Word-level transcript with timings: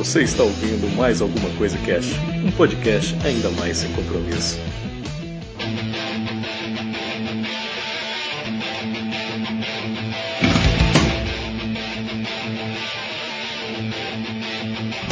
Você 0.00 0.22
está 0.22 0.42
ouvindo 0.42 0.88
mais 0.96 1.20
alguma 1.20 1.50
coisa 1.58 1.76
Cash, 1.84 2.12
um 2.42 2.50
podcast 2.52 3.14
ainda 3.22 3.50
mais 3.50 3.76
sem 3.76 3.92
compromisso. 3.92 4.58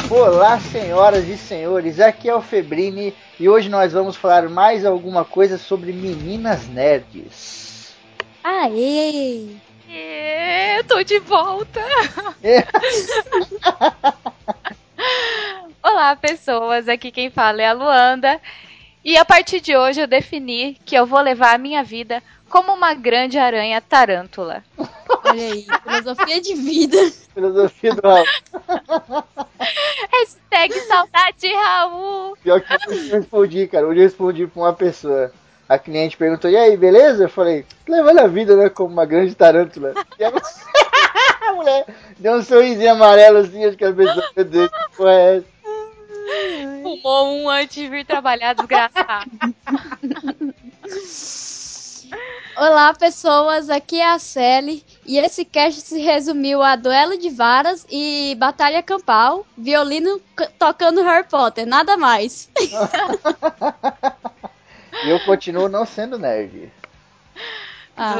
Olá, 0.09 0.59
senhoras 0.59 1.27
e 1.27 1.37
senhores, 1.37 1.99
aqui 1.99 2.27
é 2.27 2.33
o 2.33 2.41
Febrini 2.41 3.13
e 3.39 3.47
hoje 3.47 3.69
nós 3.69 3.93
vamos 3.93 4.15
falar 4.15 4.49
mais 4.49 4.83
alguma 4.83 5.23
coisa 5.23 5.59
sobre 5.59 5.93
meninas 5.93 6.67
nerds. 6.67 7.93
Aê! 8.43 9.49
É, 9.87 10.81
tô 10.81 11.03
de 11.03 11.19
volta! 11.19 11.79
Olá, 15.91 16.15
pessoas, 16.15 16.87
aqui 16.87 17.11
quem 17.11 17.31
fala 17.31 17.63
é 17.63 17.67
a 17.67 17.73
Luanda 17.73 18.39
e 19.03 19.17
a 19.17 19.25
partir 19.25 19.59
de 19.59 19.75
hoje 19.75 19.99
eu 19.99 20.05
defini 20.05 20.77
que 20.85 20.95
eu 20.95 21.03
vou 21.03 21.19
levar 21.19 21.55
a 21.55 21.57
minha 21.57 21.83
vida 21.83 22.21
como 22.47 22.71
uma 22.71 22.93
grande 22.93 23.39
aranha 23.39 23.81
tarântula. 23.81 24.63
Olha 24.77 25.41
aí, 25.41 25.65
filosofia 25.83 26.39
de 26.39 26.53
vida. 26.53 27.11
Filosofia 27.33 27.95
do 27.95 28.07
Raul. 28.07 28.23
Hashtag 30.13 30.79
saudade 30.81 31.51
Raul. 31.55 32.37
Pior 32.43 32.61
que 32.61 32.71
eu 32.71 33.19
respondi, 33.19 33.67
cara. 33.67 33.87
Hoje 33.87 33.99
eu 33.99 34.03
respondi 34.03 34.45
pra 34.45 34.61
uma 34.61 34.73
pessoa. 34.73 35.31
A 35.67 35.79
cliente 35.79 36.15
perguntou, 36.15 36.51
e 36.51 36.55
aí, 36.55 36.77
beleza? 36.77 37.23
Eu 37.23 37.29
falei, 37.29 37.65
levando 37.87 38.19
a 38.19 38.27
vida, 38.27 38.55
né, 38.55 38.69
como 38.69 38.93
uma 38.93 39.05
grande 39.05 39.33
tarântula. 39.33 39.95
E 40.19 40.23
a 40.23 40.29
a 41.49 41.53
mulher 41.53 41.85
deu 42.19 42.35
um 42.35 42.43
sorrisinho 42.43 42.91
amarelo 42.91 43.39
assim, 43.39 43.65
acho 43.65 43.75
que 43.75 43.85
a 43.85 43.91
pessoa, 43.91 44.29
meu 44.35 44.45
Deus, 44.45 44.69
que 44.69 44.97
porra 44.97 45.13
é 45.13 45.37
essa? 45.37 45.58
Fumou 46.83 47.35
um 47.35 47.49
antes 47.49 47.75
de 47.75 47.87
vir 47.87 48.05
trabalhar, 48.05 48.53
desgraçado. 48.53 49.29
Olá, 52.55 52.93
pessoas, 52.93 53.69
aqui 53.69 53.99
é 54.01 54.09
a 54.11 54.19
Sally 54.19 54.83
e 55.05 55.17
esse 55.17 55.45
cast 55.45 55.81
se 55.81 56.01
resumiu 56.01 56.61
a 56.61 56.75
duelo 56.75 57.17
de 57.17 57.29
varas 57.29 57.85
e 57.89 58.35
batalha 58.37 58.83
campal, 58.83 59.45
violino 59.57 60.19
tocando 60.57 61.03
Harry 61.03 61.27
Potter, 61.27 61.65
nada 61.65 61.95
mais. 61.95 62.49
E 65.03 65.09
eu 65.09 65.19
continuo 65.21 65.69
não 65.69 65.85
sendo 65.85 66.17
nerd. 66.19 66.71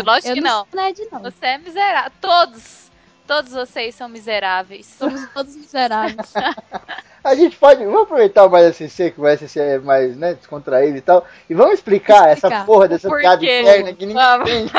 Lógico 0.06 0.30
eu 0.30 0.34
que 0.36 0.42
não. 0.42 0.60
não. 0.60 0.66
sou 0.66 0.82
nerd, 0.82 1.08
não. 1.12 1.20
Você 1.22 1.46
é 1.46 1.58
miserável. 1.58 2.12
Todos, 2.22 2.89
todos 3.30 3.54
vocês 3.54 3.94
são 3.94 4.10
miseráveis. 4.10 4.88
Somos 4.98 5.24
todos 5.34 5.56
miseráveis. 5.56 6.34
A 7.24 7.36
gente 7.36 7.56
pode. 7.58 7.86
Vamos 7.86 8.02
aproveitar 8.04 8.46
o 8.46 8.50
mais 8.50 8.76
SC, 8.76 9.12
que 9.12 9.22
o 9.22 9.38
SC 9.38 9.60
é 9.60 9.78
mais 9.78 10.18
né, 10.18 10.34
descontraído 10.34 10.98
e 10.98 11.02
tal. 11.02 11.26
E 11.48 11.54
vamos 11.54 11.76
explicar, 11.76 12.24
essa 12.30 12.48
Explicar. 12.48 12.66
porra 12.66 12.88
dessa 12.88 13.08
Por 13.08 13.20
piada 13.20 13.44
interna 13.46 13.94
que 13.94 14.06
ninguém 14.06 14.24
Vamos. 14.24 14.50
entende. 14.50 14.72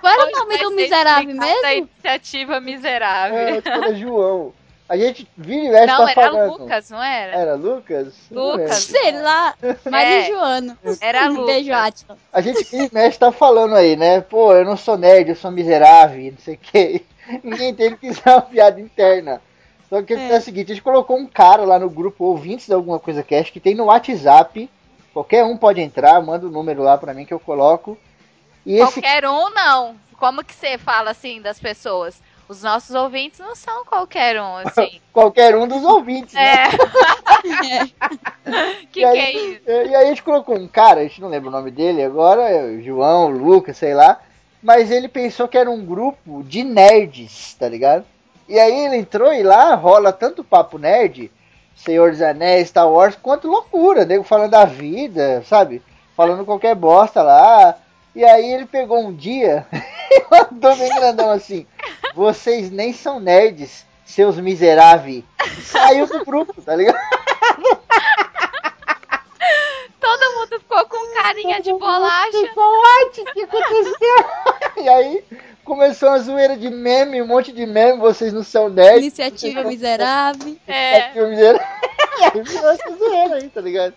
Qual 0.00 0.12
era 0.12 0.22
o 0.22 0.26
Hoje 0.26 0.32
nome 0.32 0.58
do 0.58 0.68
ser 0.70 0.74
miserável 0.74 1.34
mesmo? 1.36 1.68
iniciativa 1.68 2.60
miserável. 2.60 3.38
É, 3.38 3.56
tipo, 3.56 3.68
era 3.68 3.94
João. 3.94 4.52
A 4.88 4.96
gente 4.96 5.28
vira 5.36 5.64
e 5.64 5.70
mexe 5.70 5.86
não, 5.86 6.04
tá 6.04 6.10
era 6.10 6.14
falando. 6.30 6.50
Lucas, 6.58 6.90
não 6.90 7.02
era? 7.02 7.36
Era 7.36 7.54
Lucas? 7.54 8.14
Lucas. 8.30 8.76
Sei 8.76 9.12
lá, 9.12 9.54
Maria 9.90 10.20
É. 10.20 10.26
Joana. 10.28 10.78
Era 11.00 11.30
Um 11.30 11.44
Beijo, 11.46 11.70
Lucas. 11.70 11.86
Atila. 11.86 12.18
A 12.32 12.40
gente 12.40 12.64
vira 12.64 12.84
e 12.84 12.90
mexe 12.94 13.18
tá 13.18 13.30
falando 13.32 13.74
aí, 13.76 13.96
né? 13.96 14.20
Pô, 14.22 14.52
eu 14.54 14.64
não 14.64 14.76
sou 14.76 14.98
nerd, 14.98 15.28
eu 15.30 15.36
sou 15.36 15.50
miserável, 15.50 16.32
não 16.32 16.38
sei 16.38 16.54
o 16.54 16.58
quê. 16.58 17.02
Ninguém 17.42 17.70
entende 17.70 17.96
que 17.96 18.08
isso 18.08 18.22
é 18.24 18.32
uma 18.32 18.42
piada 18.42 18.80
interna. 18.80 19.40
Só 19.88 20.02
que 20.02 20.14
é. 20.14 20.32
É. 20.32 20.38
o 20.38 20.42
seguinte, 20.42 20.72
a 20.72 20.74
gente 20.74 20.84
colocou 20.84 21.16
um 21.16 21.26
cara 21.26 21.64
lá 21.64 21.78
no 21.78 21.90
grupo 21.90 22.24
ouvintes 22.24 22.66
de 22.66 22.74
alguma 22.74 22.98
coisa 22.98 23.22
cast 23.22 23.52
que 23.52 23.60
tem 23.60 23.74
no 23.74 23.84
WhatsApp. 23.84 24.68
Qualquer 25.12 25.44
um 25.44 25.56
pode 25.56 25.80
entrar, 25.80 26.20
manda 26.20 26.46
o 26.46 26.50
número 26.50 26.82
lá 26.82 26.98
pra 26.98 27.14
mim 27.14 27.24
que 27.24 27.32
eu 27.32 27.38
coloco. 27.38 27.96
E 28.66 28.76
esse 28.76 29.00
Qualquer 29.00 29.24
um, 29.26 29.50
não. 29.50 29.94
Como 30.18 30.44
que 30.44 30.54
você 30.54 30.78
fala 30.78 31.10
assim 31.10 31.40
das 31.40 31.60
pessoas? 31.60 32.20
Os 32.48 32.62
nossos 32.62 32.94
ouvintes 32.94 33.40
não 33.40 33.54
são 33.54 33.84
qualquer 33.84 34.40
um, 34.40 34.56
assim. 34.66 35.00
qualquer 35.12 35.56
um 35.56 35.66
dos 35.66 35.82
ouvintes, 35.84 36.34
né? 36.34 36.64
É. 36.64 36.68
que 38.92 39.00
E 39.00 39.04
aí- 39.04 39.14
que 39.14 39.22
é 39.22 39.32
isso? 39.32 39.60
E 39.66 39.94
aí 39.94 39.96
a 39.96 40.04
gente 40.06 40.22
colocou 40.22 40.56
um 40.56 40.68
cara, 40.68 41.00
a 41.00 41.02
gente 41.04 41.20
não 41.20 41.28
lembra 41.28 41.48
o 41.48 41.52
nome 41.52 41.70
dele 41.70 42.02
agora, 42.02 42.42
é 42.42 42.62
o 42.64 42.82
João, 42.82 43.26
o 43.26 43.30
Lucas, 43.38 43.76
sei 43.76 43.94
lá. 43.94 44.20
Mas 44.64 44.90
ele 44.90 45.08
pensou 45.08 45.46
que 45.46 45.58
era 45.58 45.70
um 45.70 45.84
grupo 45.84 46.42
de 46.42 46.64
nerds, 46.64 47.54
tá 47.58 47.68
ligado? 47.68 48.06
E 48.48 48.58
aí 48.58 48.86
ele 48.86 48.96
entrou 48.96 49.30
e 49.30 49.42
lá 49.42 49.74
rola 49.74 50.10
tanto 50.10 50.42
papo 50.42 50.78
nerd, 50.78 51.30
Senhor 51.76 52.10
dos 52.10 52.22
Anéis, 52.22 52.68
Star 52.68 52.88
Wars, 52.88 53.14
quanto 53.14 53.46
loucura, 53.46 54.06
nego 54.06 54.24
falando 54.24 54.52
da 54.52 54.64
vida, 54.64 55.44
sabe? 55.46 55.82
Falando 56.16 56.46
qualquer 56.46 56.74
bosta 56.74 57.22
lá. 57.22 57.76
E 58.14 58.24
aí 58.24 58.52
ele 58.52 58.64
pegou 58.64 59.00
um 59.00 59.12
dia 59.12 59.66
e 59.70 60.24
mandou 60.30 60.74
bem 60.76 60.94
grandão 60.94 61.30
assim: 61.30 61.66
Vocês 62.14 62.70
nem 62.70 62.90
são 62.94 63.20
nerds, 63.20 63.84
seus 64.02 64.38
miseráveis. 64.38 65.24
Saiu 65.62 66.06
do 66.06 66.24
grupo, 66.24 66.62
tá 66.62 66.74
ligado? 66.74 66.98
Todo 70.00 70.34
mundo 70.38 70.60
ficou 70.60 70.86
com 70.86 71.14
carinha 71.14 71.60
de 71.60 71.72
bolacha. 71.72 72.38
What? 72.54 73.20
O 73.20 73.24
que 73.32 73.42
aconteceu? 73.42 74.53
E 74.82 74.88
aí 74.88 75.24
começou 75.64 76.10
uma 76.10 76.18
zoeira 76.18 76.56
de 76.56 76.68
meme, 76.68 77.22
um 77.22 77.26
monte 77.26 77.52
de 77.52 77.64
meme, 77.64 77.98
vocês 77.98 78.32
não 78.32 78.42
são 78.42 78.68
nerds. 78.68 78.98
Iniciativa 78.98 79.64
miserável. 79.64 80.56
É. 80.66 80.98
Iniciativa 80.98 81.28
miserável. 81.28 81.66
E 82.16 82.22
aí 82.22 82.42
virou 82.44 82.70
essa 82.70 82.96
zoeira 82.96 83.34
aí, 83.34 83.48
tá 83.48 83.60
ligado? 83.60 83.92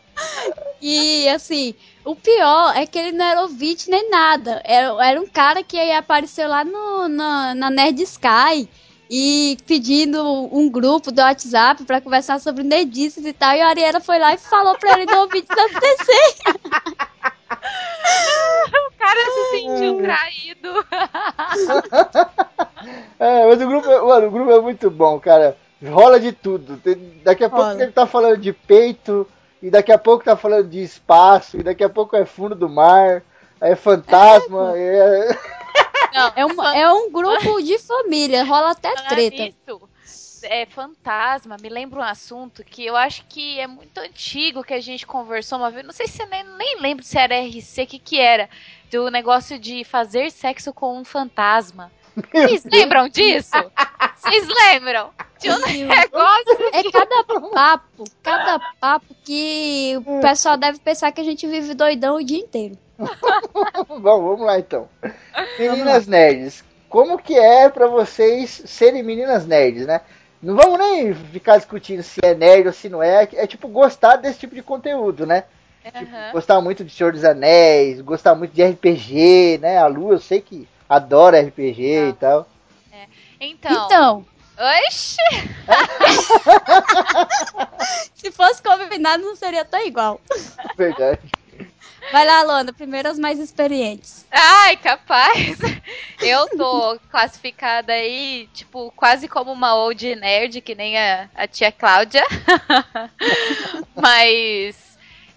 E 0.82 1.30
assim, 1.30 1.76
o 2.04 2.16
pior 2.16 2.76
é 2.76 2.84
que 2.88 2.98
ele 2.98 3.12
não 3.12 3.24
era 3.24 3.42
ouvinte 3.42 3.92
nem 3.92 4.10
nada. 4.10 4.60
Era, 4.66 5.06
era 5.06 5.22
um 5.22 5.28
cara 5.28 5.62
que 5.64 5.78
aí 5.78 5.92
apareceu 5.92 6.48
lá 6.50 6.66
no, 6.66 7.08
na, 7.08 7.54
na 7.54 7.70
Nerd 7.70 8.02
Sky 8.02 8.68
e 9.10 9.58
pedindo 9.68 10.24
um 10.52 10.68
grupo 10.68 11.12
do 11.12 11.22
WhatsApp 11.22 11.84
pra 11.86 12.02
conversar 12.02 12.40
sobre 12.40 12.64
nerdices 12.64 13.24
e 13.24 13.34
tal. 13.34 13.56
E 13.56 13.62
a 13.62 13.68
Ariela 13.68 14.00
foi 14.02 14.18
lá 14.18 14.34
e 14.34 14.38
falou 14.38 14.76
pra 14.80 14.94
ele 14.94 15.06
do 15.06 15.16
ouvinte 15.18 15.48
da 15.48 15.70
TC. 15.70 16.12
O 18.88 18.98
cara 18.98 19.20
se 19.32 19.52
sentiu 19.52 19.98
traído. 20.02 20.47
É, 23.20 23.46
mas 23.46 23.62
o 23.62 23.68
grupo, 23.68 23.90
é- 23.90 24.02
mano, 24.02 24.28
o 24.28 24.32
grupo 24.32 24.52
é 24.52 24.62
muito 24.62 24.90
bom, 24.90 25.20
cara. 25.20 25.58
Rola 25.84 26.20
de 26.20 26.32
tudo. 26.32 26.78
Tem- 26.78 27.22
daqui 27.24 27.44
a 27.44 27.50
pouco 27.50 27.72
ele 27.72 27.92
tá 27.92 28.06
falando 28.06 28.38
de 28.38 28.54
peito, 28.54 29.28
e 29.62 29.70
daqui 29.70 29.92
a 29.92 29.98
pouco 29.98 30.24
tá 30.24 30.36
falando 30.36 30.70
de 30.70 30.82
espaço, 30.82 31.58
e 31.58 31.64
daqui 31.64 31.84
a 31.84 31.90
pouco 31.90 32.16
é 32.16 32.26
fundo 32.26 32.56
do 32.56 32.70
mar, 32.70 33.24
aí 33.60 33.72
é 33.72 33.76
fantasma, 33.76 34.74
é... 34.76 35.38
Não, 36.14 36.32
É 36.36 36.46
um, 36.46 36.64
é 36.64 36.94
um 36.94 37.12
grupo 37.12 37.62
de 37.62 37.78
família, 37.80 38.44
rola 38.44 38.72
até 38.72 38.94
treta. 39.08 39.44
nisso, 39.44 39.82
é 40.44 40.66
fantasma, 40.66 41.58
me 41.62 41.70
lembra 41.70 42.00
um 42.00 42.04
assunto 42.04 42.64
que 42.64 42.86
eu 42.86 42.96
acho 42.96 43.26
que 43.28 43.60
é 43.60 43.68
muito 43.68 43.98
antigo 44.00 44.64
que 44.64 44.74
a 44.74 44.82
gente 44.82 45.06
conversou 45.06 45.58
uma 45.58 45.72
vez. 45.72 45.86
Não 45.86 45.94
sei 45.94 46.08
se 46.08 46.26
nem, 46.26 46.44
nem 46.44 46.80
lembro 46.80 47.04
se 47.04 47.18
era 47.18 47.40
RC, 47.40 47.84
o 47.84 47.88
que, 47.88 48.00
que 48.00 48.20
era. 48.20 48.50
Do 48.90 49.10
negócio 49.12 49.60
de 49.60 49.84
fazer 49.84 50.32
sexo 50.32 50.74
com 50.74 50.98
um 50.98 51.04
fantasma. 51.04 51.92
Vocês 52.32 52.64
lembram 52.66 53.08
disso? 53.10 53.52
Vocês 54.18 54.48
lembram? 54.48 55.12
De 55.40 55.50
um 55.52 55.60
Meu. 55.60 55.88
negócio. 55.88 56.70
É 56.74 56.92
cada 56.92 57.24
papo, 57.52 58.04
cada 58.24 58.60
papo 58.80 59.16
que 59.24 59.94
o 60.06 60.20
pessoal 60.20 60.58
deve 60.58 60.80
pensar 60.80 61.12
que 61.12 61.22
a 61.22 61.24
gente 61.24 61.46
vive 61.46 61.76
doidão 61.76 62.16
o 62.16 62.24
dia 62.24 62.40
inteiro. 62.40 62.78
Bom, 62.98 64.00
vamos 64.00 64.42
lá 64.42 64.58
então. 64.58 64.90
Meninas 65.60 66.08
nerds, 66.08 66.64
como 66.90 67.20
que 67.20 67.38
é 67.38 67.70
pra 67.70 67.88
vocês 67.88 68.64
serem 68.66 69.04
meninas 69.04 69.46
nerds, 69.46 69.86
né? 69.86 70.02
Não 70.42 70.56
vamos 70.56 70.78
nem 70.78 71.14
ficar 71.14 71.58
discutindo 71.58 72.04
se 72.04 72.20
é 72.24 72.36
nerd 72.36 72.68
ou 72.68 72.74
se 72.74 72.90
não 72.90 73.02
é, 73.02 73.28
é 73.34 73.48
tipo 73.48 73.68
gostar 73.68 74.18
desse 74.18 74.40
tipo 74.40 74.54
de 74.54 74.62
conteúdo, 74.62 75.26
né? 75.26 75.46
Aham. 75.86 76.32
Gostar 76.34 76.62
muito 76.62 76.84
de 76.84 76.92
Senhor 76.92 77.12
dos 77.12 77.24
Anéis, 77.24 78.02
gostar 78.02 78.36
muito 78.36 78.54
de 78.54 78.64
RPG, 78.64 79.60
né? 79.62 79.78
A 79.78 79.88
Lu, 79.88 80.12
eu 80.12 80.20
sei 80.20 80.42
que 80.42 80.68
adora 80.88 81.42
RPG 81.42 82.10
e 82.10 82.14
tal. 82.14 82.48
Então. 83.40 83.86
Então, 83.86 84.26
Oxi! 84.58 85.18
se 88.16 88.32
fosse 88.32 88.62
combinado, 88.62 89.24
não 89.24 89.36
seria 89.36 89.64
tão 89.64 89.86
igual. 89.86 90.20
Verdade. 90.76 91.22
Vai 92.12 92.26
lá, 92.26 92.42
Luana, 92.44 92.72
primeiro 92.72 93.10
as 93.10 93.20
mais 93.20 93.40
experientes. 93.40 94.26
Ai, 94.32 94.78
capaz. 94.78 95.58
Eu 96.22 96.48
tô 96.58 97.00
classificada 97.10 97.94
aí, 97.94 98.48
tipo, 98.54 98.92
quase 98.96 99.28
como 99.28 99.52
uma 99.52 99.76
old 99.76 100.16
nerd, 100.16 100.62
que 100.62 100.74
nem 100.74 100.98
a, 100.98 101.30
a 101.36 101.48
tia 101.48 101.72
Cláudia. 101.72 102.24
Mas 103.96 104.88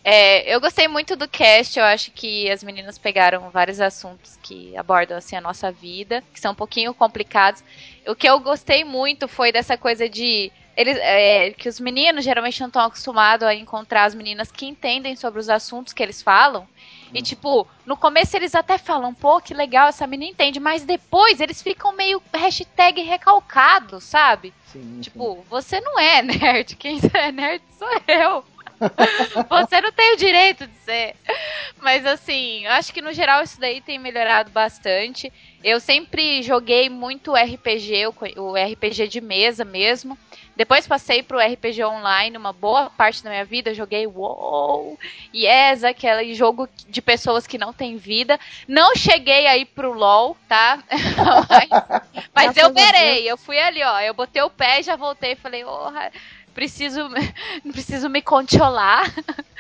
é, 0.03 0.55
eu 0.55 0.61
gostei 0.61 0.89
muito 0.89 1.15
do 1.15 1.29
cast, 1.29 1.79
eu 1.79 1.85
acho 1.85 2.11
que 2.11 2.51
as 2.51 2.63
meninas 2.63 2.97
pegaram 2.97 3.51
vários 3.51 3.81
assuntos 3.81 4.39
que 4.43 4.75
abordam 4.77 5.19
assim 5.19 5.37
a 5.37 5.41
nossa 5.41 5.71
vida, 5.71 6.25
que 6.33 6.41
são 6.41 6.53
um 6.53 6.55
pouquinho 6.55 6.95
complicados. 6.95 7.63
O 8.07 8.15
que 8.15 8.29
eu 8.29 8.41
gostei 8.41 8.83
muito 8.83 9.29
foi 9.29 9.53
dessa 9.53 9.77
coisa 9.77 10.09
de 10.09 10.51
eles, 10.77 10.97
é, 10.99 11.51
que 11.53 11.69
os 11.69 11.79
meninos 11.81 12.25
geralmente 12.25 12.61
não 12.61 12.69
estão 12.69 12.83
acostumados 12.83 13.47
a 13.47 13.55
encontrar 13.55 14.05
as 14.05 14.15
meninas 14.15 14.51
que 14.51 14.67
entendem 14.67 15.17
sobre 15.17 15.41
os 15.41 15.49
assuntos 15.49 15.93
que 15.93 16.03
eles 16.03 16.23
falam. 16.23 16.67
E, 17.13 17.21
Hum. 17.21 17.23
tipo, 17.23 17.69
no 17.85 17.97
começo 17.97 18.37
eles 18.37 18.55
até 18.55 18.79
falam, 18.79 19.13
pô, 19.13 19.41
que 19.41 19.53
legal, 19.53 19.89
essa 19.89 20.07
menina 20.07 20.31
entende. 20.33 20.61
Mas 20.61 20.85
depois 20.85 21.41
eles 21.41 21.61
ficam 21.63 21.93
meio 21.95 22.23
hashtag 22.33 23.03
recalcados, 23.03 24.05
sabe? 24.05 24.55
Sim, 24.65 25.01
Tipo, 25.01 25.45
você 25.49 25.81
não 25.81 25.99
é 25.99 26.23
nerd. 26.23 26.77
Quem 26.77 26.99
é 27.15 27.33
nerd 27.33 27.63
sou 27.77 27.89
eu. 28.07 28.45
você 29.49 29.81
não 29.81 29.93
tem 29.93 30.15
o 30.15 30.17
direito 30.17 30.67
de 30.67 30.77
ser. 30.79 31.17
Mas 31.83 32.07
assim, 32.07 32.65
eu 32.65 32.73
acho 32.73 32.93
que 32.93 33.03
no 33.03 33.13
geral 33.13 33.43
isso 33.43 33.61
daí 33.61 33.81
tem 33.81 33.99
melhorado 33.99 34.51
bastante. 34.51 35.33
Eu 35.63 35.81
sempre 35.81 36.43
joguei 36.43 36.89
muito 36.89 37.37
RPG, 37.37 38.07
o 38.37 38.55
RPG 38.57 39.09
de 39.09 39.21
mesa 39.21 39.65
mesmo. 39.65 40.17
Depois 40.61 40.87
passei 40.87 41.23
pro 41.23 41.39
RPG 41.39 41.83
online, 41.85 42.37
uma 42.37 42.53
boa 42.53 42.91
parte 42.91 43.25
da 43.25 43.31
minha 43.31 43.47
vida 43.47 43.73
joguei 43.73 44.07
WoW, 44.07 44.99
Yes, 45.35 45.83
aquele 45.83 46.35
jogo 46.35 46.69
de 46.87 47.01
pessoas 47.01 47.47
que 47.47 47.57
não 47.57 47.73
têm 47.73 47.97
vida. 47.97 48.39
Não 48.69 48.95
cheguei 48.95 49.47
aí 49.47 49.65
pro 49.65 49.95
LoL, 49.95 50.37
tá? 50.47 50.85
mas 51.49 51.69
mas 52.35 52.57
eu 52.59 52.71
berei, 52.75 53.27
eu 53.27 53.39
fui 53.39 53.59
ali, 53.59 53.83
ó. 53.83 54.01
Eu 54.01 54.13
botei 54.13 54.43
o 54.43 54.51
pé 54.51 54.81
e 54.81 54.83
já 54.83 54.97
voltei 54.97 55.33
e 55.33 55.37
falei, 55.37 55.65
porra, 55.65 56.13
preciso, 56.53 57.09
preciso 57.73 58.11
me 58.11 58.21
controlar. 58.21 59.11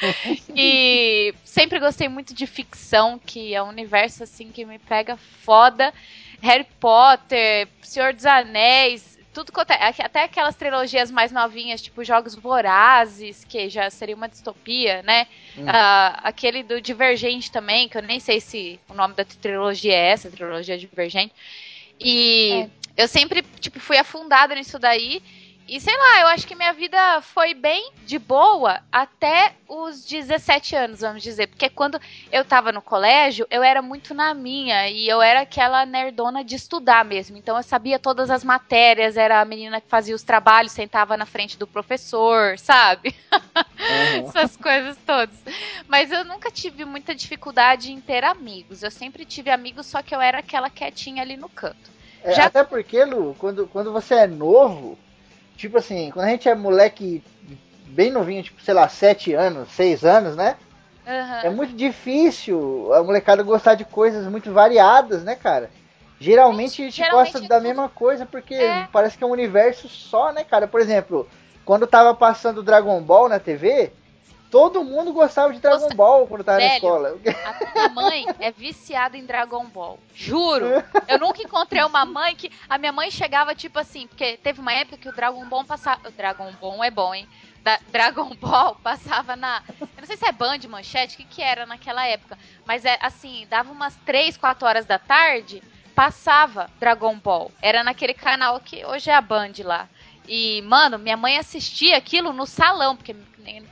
e 0.55 1.35
sempre 1.47 1.79
gostei 1.79 2.11
muito 2.11 2.35
de 2.35 2.47
ficção, 2.47 3.19
que 3.19 3.55
é 3.55 3.63
um 3.63 3.69
universo 3.69 4.23
assim 4.23 4.53
que 4.53 4.67
me 4.67 4.79
pega 4.79 5.17
foda. 5.17 5.95
Harry 6.43 6.67
Potter, 6.79 7.69
Senhor 7.81 8.13
dos 8.13 8.27
Anéis, 8.27 9.19
tudo 9.33 9.53
quanto 9.53 9.71
é, 9.71 9.95
até 9.99 10.25
aquelas 10.25 10.57
trilogias 10.57 11.11
mais 11.11 11.31
novinhas, 11.31 11.81
tipo 11.81 12.03
Jogos 12.05 12.35
Vorazes, 12.35 13.45
que 13.45 13.69
já 13.69 13.89
seria 13.89 14.17
uma 14.17 14.29
distopia, 14.29 15.03
né? 15.03 15.27
Hum. 15.57 15.65
Ah, 15.67 16.21
aquele 16.25 16.63
do 16.63 16.81
Divergente 16.81 17.51
também, 17.51 17.89
que 17.89 17.97
eu 17.97 18.03
nem 18.03 18.19
sei 18.19 18.41
se 18.41 18.81
o 18.89 18.95
nome 18.95 19.15
da 19.15 19.25
trilogia 19.25 19.95
é 19.95 20.11
essa, 20.11 20.31
trilogia 20.31 20.77
Divergente. 20.77 21.33
E 22.01 22.69
eu 22.97 23.07
sempre, 23.07 23.43
tipo, 23.61 23.79
fui 23.79 23.99
afundada 23.99 24.55
nisso 24.55 24.79
daí. 24.79 25.23
E 25.71 25.79
sei 25.81 25.97
lá, 25.97 26.23
eu 26.23 26.27
acho 26.27 26.49
que 26.49 26.57
minha 26.57 26.73
vida 26.73 27.23
foi 27.23 27.55
bem 27.55 27.93
de 28.05 28.19
boa 28.19 28.81
até 28.91 29.55
os 29.69 30.05
17 30.05 30.75
anos, 30.75 30.99
vamos 30.99 31.23
dizer. 31.23 31.47
Porque 31.47 31.69
quando 31.71 31.97
eu 32.33 32.45
tava 32.45 32.73
no 32.73 32.83
colégio, 32.83 33.47
eu 33.49 33.63
era 33.63 33.81
muito 33.81 34.13
na 34.13 34.35
minha. 34.35 34.89
E 34.89 35.09
eu 35.09 35.23
era 35.23 35.43
aquela 35.43 35.87
nerdona 35.87 36.43
de 36.43 36.57
estudar 36.57 37.05
mesmo. 37.05 37.37
Então 37.37 37.57
eu 37.57 37.63
sabia 37.63 38.01
todas 38.01 38.31
as 38.31 38.43
matérias, 38.43 39.17
era 39.17 39.41
a 39.41 39.45
menina 39.45 39.81
que 39.81 39.89
fazia 39.89 40.13
os 40.13 40.25
trabalhos, 40.25 40.73
sentava 40.73 41.17
na 41.17 41.25
frente 41.25 41.57
do 41.57 41.69
professor, 41.69 42.59
sabe? 42.59 43.15
Uhum. 43.33 44.27
Essas 44.27 44.57
coisas 44.57 44.99
todas. 45.07 45.37
Mas 45.87 46.11
eu 46.11 46.25
nunca 46.25 46.51
tive 46.51 46.85
muita 46.85 47.15
dificuldade 47.15 47.93
em 47.93 48.01
ter 48.01 48.25
amigos. 48.25 48.83
Eu 48.83 48.91
sempre 48.91 49.25
tive 49.25 49.51
amigos, 49.51 49.87
só 49.87 50.03
que 50.03 50.13
eu 50.13 50.21
era 50.21 50.41
aquela 50.41 50.69
quietinha 50.69 51.23
ali 51.23 51.37
no 51.37 51.49
canto. 51.49 51.93
É, 52.25 52.33
Já- 52.35 52.47
Até 52.47 52.65
porque, 52.65 53.05
Lu, 53.05 53.37
quando, 53.39 53.69
quando 53.69 53.93
você 53.93 54.15
é 54.17 54.27
novo, 54.27 54.99
tipo 55.61 55.79
assim, 55.79 56.11
quando 56.11 56.27
a 56.27 56.31
gente 56.31 56.49
é 56.49 56.55
moleque 56.55 57.23
bem 57.87 58.11
novinho, 58.11 58.43
tipo, 58.43 58.61
sei 58.63 58.73
lá, 58.75 58.89
7 58.89 59.35
anos, 59.35 59.69
6 59.73 60.05
anos, 60.05 60.35
né? 60.37 60.57
Aham. 61.07 61.41
É 61.45 61.51
muito 61.51 61.75
difícil 61.75 62.93
a 62.95 63.03
molecada 63.03 63.43
gostar 63.43 63.75
de 63.75 63.85
coisas 63.85 64.27
muito 64.27 64.53
variadas, 64.53 65.23
né, 65.23 65.35
cara? 65.35 65.71
Geralmente 66.19 66.83
a 66.83 66.85
gente 66.85 66.97
Geralmente 66.97 67.33
gosta 67.33 67.39
é 67.45 67.49
da 67.49 67.57
tudo- 67.57 67.67
mesma 67.67 67.89
coisa 67.89 68.27
porque 68.27 68.55
É. 68.55 68.87
parece 68.93 69.17
que 69.17 69.25
é 69.25 69.27
um 69.27 69.31
universo 69.33 69.89
só, 69.89 70.33
né, 70.33 70.45
cara? 70.45 70.69
Por 70.69 70.81
exemplo, 70.81 71.27
quando 71.65 71.87
tava 71.87 72.15
passando 72.15 72.63
Dragon 72.63 73.01
Ball 73.03 73.29
na 73.29 73.39
TV, 73.39 73.91
todo 74.51 74.83
mundo 74.85 75.13
gostava 75.13 75.53
de 75.53 75.61
Dragon 75.61 75.83
Nossa, 75.83 75.95
Ball 75.95 76.27
quando 76.27 76.45
tava 76.45 76.59
na 76.59 76.65
velho. 76.65 76.75
escola. 76.77 77.19
A 77.45 77.73
minha 77.75 77.89
mãe 77.91 78.27
é 78.41 78.51
viciada 78.51 79.17
em 79.17 79.25
Dragon 79.25 79.65
Ball. 79.67 79.99
Juro. 80.15 80.67
Eu 81.09 81.19
nunca 81.19 81.43
encontrei 81.43 81.83
uma 81.85 82.05
mãe 82.05 82.35
que. 82.35 82.51
A 82.69 82.77
minha 82.77 82.93
mãe 82.93 83.11
chegava 83.11 83.55
tipo 83.55 83.79
assim, 83.79 84.07
porque 84.07 84.37
teve 84.39 84.61
uma 84.61 84.73
época 84.73 84.97
que 84.97 85.09
o 85.09 85.13
Dragon 85.15 85.45
Ball 85.47 85.65
passava. 85.65 86.09
O 86.09 86.13
Dragon 86.13 86.51
Ball 86.61 86.83
é 86.85 86.91
bom, 86.91 87.15
hein? 87.15 87.29
Da- 87.63 87.79
Dragon 87.89 88.35
Ball 88.37 88.75
passava 88.83 89.37
na. 89.37 89.63
Eu 89.81 89.89
não 89.99 90.07
sei 90.07 90.17
se 90.17 90.27
é 90.27 90.33
Band, 90.33 90.59
Manchete, 90.69 91.15
o 91.15 91.17
que, 91.19 91.25
que 91.25 91.43
era 91.43 91.65
naquela 91.67 92.07
época. 92.07 92.37
Mas 92.67 92.85
é 92.85 92.99
assim, 93.01 93.47
dava 93.49 93.71
umas 93.71 93.95
3, 94.05 94.37
4 94.37 94.67
horas 94.67 94.85
da 94.87 94.99
tarde, 94.99 95.63
passava 95.95 96.71
Dragon 96.81 97.15
Ball. 97.19 97.51
Era 97.61 97.85
naquele 97.85 98.15
canal 98.15 98.59
que 98.61 98.85
hoje 98.85 99.11
é 99.11 99.15
a 99.15 99.21
Band 99.21 99.53
lá. 99.65 99.89
E, 100.33 100.63
mano, 100.63 100.97
minha 100.97 101.17
mãe 101.17 101.37
assistia 101.37 101.97
aquilo 101.97 102.33
no 102.33 102.47
salão, 102.47 102.95
porque 102.95 103.17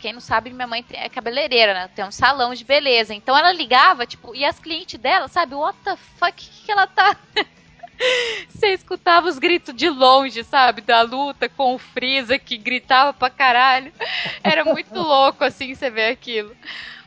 quem 0.01 0.13
não 0.13 0.21
sabe, 0.21 0.51
minha 0.51 0.67
mãe 0.67 0.85
é 0.91 1.09
cabeleireira, 1.09 1.73
né? 1.73 1.89
Tem 1.95 2.05
um 2.05 2.11
salão 2.11 2.53
de 2.53 2.65
beleza. 2.65 3.15
Então 3.15 3.39
ela 3.39 3.53
ligava, 3.53 4.05
tipo, 4.05 4.35
e 4.35 4.45
as 4.45 4.59
clientes 4.59 4.99
dela, 4.99 5.29
sabe, 5.29 5.55
what 5.55 5.79
the 5.85 5.95
fuck, 6.19 6.33
que, 6.33 6.65
que 6.65 6.73
ela 6.73 6.89
tá. 6.89 7.17
Você 8.51 8.73
escutava 8.73 9.29
os 9.29 9.39
gritos 9.39 9.73
de 9.73 9.89
longe, 9.89 10.43
sabe? 10.43 10.81
Da 10.81 11.03
luta 11.03 11.49
com 11.49 11.77
o 11.77 11.79
Freeza 11.79 12.41
que 12.41 12.57
gritava 12.57 13.13
pra 13.13 13.31
caralho. 13.31 13.93
Era 14.43 14.65
muito 14.65 14.95
louco, 14.99 15.45
assim, 15.45 15.77
você 15.77 15.89
ver 15.89 16.11
aquilo. 16.11 16.57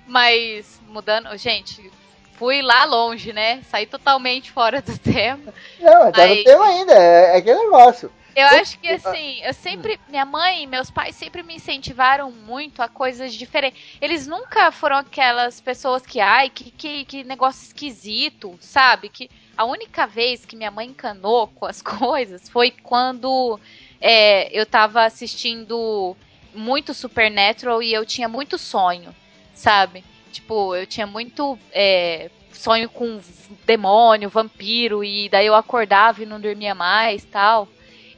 Mas, 0.08 0.80
mudando. 0.88 1.36
Gente, 1.36 1.92
fui 2.36 2.62
lá 2.62 2.86
longe, 2.86 3.34
né? 3.34 3.62
Saí 3.70 3.86
totalmente 3.86 4.50
fora 4.50 4.82
do 4.82 4.96
tema. 5.00 5.54
Não, 5.78 6.10
tá 6.10 6.26
no 6.26 6.42
tema 6.42 6.66
ainda, 6.68 6.94
é, 6.94 7.36
é 7.36 7.38
aquele 7.38 7.60
negócio. 7.60 8.10
Eu 8.36 8.48
acho 8.48 8.80
que 8.80 8.88
assim, 8.88 9.42
eu 9.44 9.54
sempre. 9.54 10.00
Minha 10.08 10.26
mãe 10.26 10.64
e 10.64 10.68
meus 10.68 10.90
pais 10.90 11.16
sempre 11.16 11.44
me 11.44 11.56
incentivaram 11.56 12.32
muito 12.32 12.82
a 12.82 12.88
coisas 12.88 13.34
diferentes. 13.34 13.98
Eles 14.00 14.26
nunca 14.26 14.72
foram 14.72 14.98
aquelas 14.98 15.60
pessoas 15.60 16.06
que, 16.06 16.20
ai, 16.20 16.50
que, 16.50 16.72
que, 16.72 17.06
que 17.06 17.24
negócio 17.24 17.66
esquisito, 17.66 18.58
sabe? 18.62 19.10
Que 19.10 19.30
a 19.58 19.66
única 19.66 20.08
vez 20.08 20.46
que 20.46 20.56
minha 20.56 20.72
mãe 20.72 20.88
encanou 20.88 21.48
com 21.48 21.66
as 21.66 21.82
coisas 21.84 22.48
foi 22.48 22.72
quando 22.72 23.60
é, 24.00 24.50
eu 24.58 24.66
tava 24.66 25.04
assistindo 25.04 26.16
muito 26.54 26.94
Supernatural 26.94 27.82
e 27.82 27.94
eu 27.94 28.06
tinha 28.06 28.28
muito 28.28 28.58
sonho, 28.58 29.14
sabe? 29.54 30.04
Tipo, 30.32 30.76
eu 30.76 30.86
tinha 30.88 31.06
muito 31.06 31.60
é, 31.72 32.30
sonho 32.52 32.90
com 32.90 33.20
demônio, 33.66 34.30
vampiro, 34.30 35.04
e 35.04 35.28
daí 35.30 35.48
eu 35.48 35.56
acordava 35.56 36.24
e 36.24 36.26
não 36.26 36.40
dormia 36.40 36.74
mais 36.74 37.24
tal. 37.26 37.68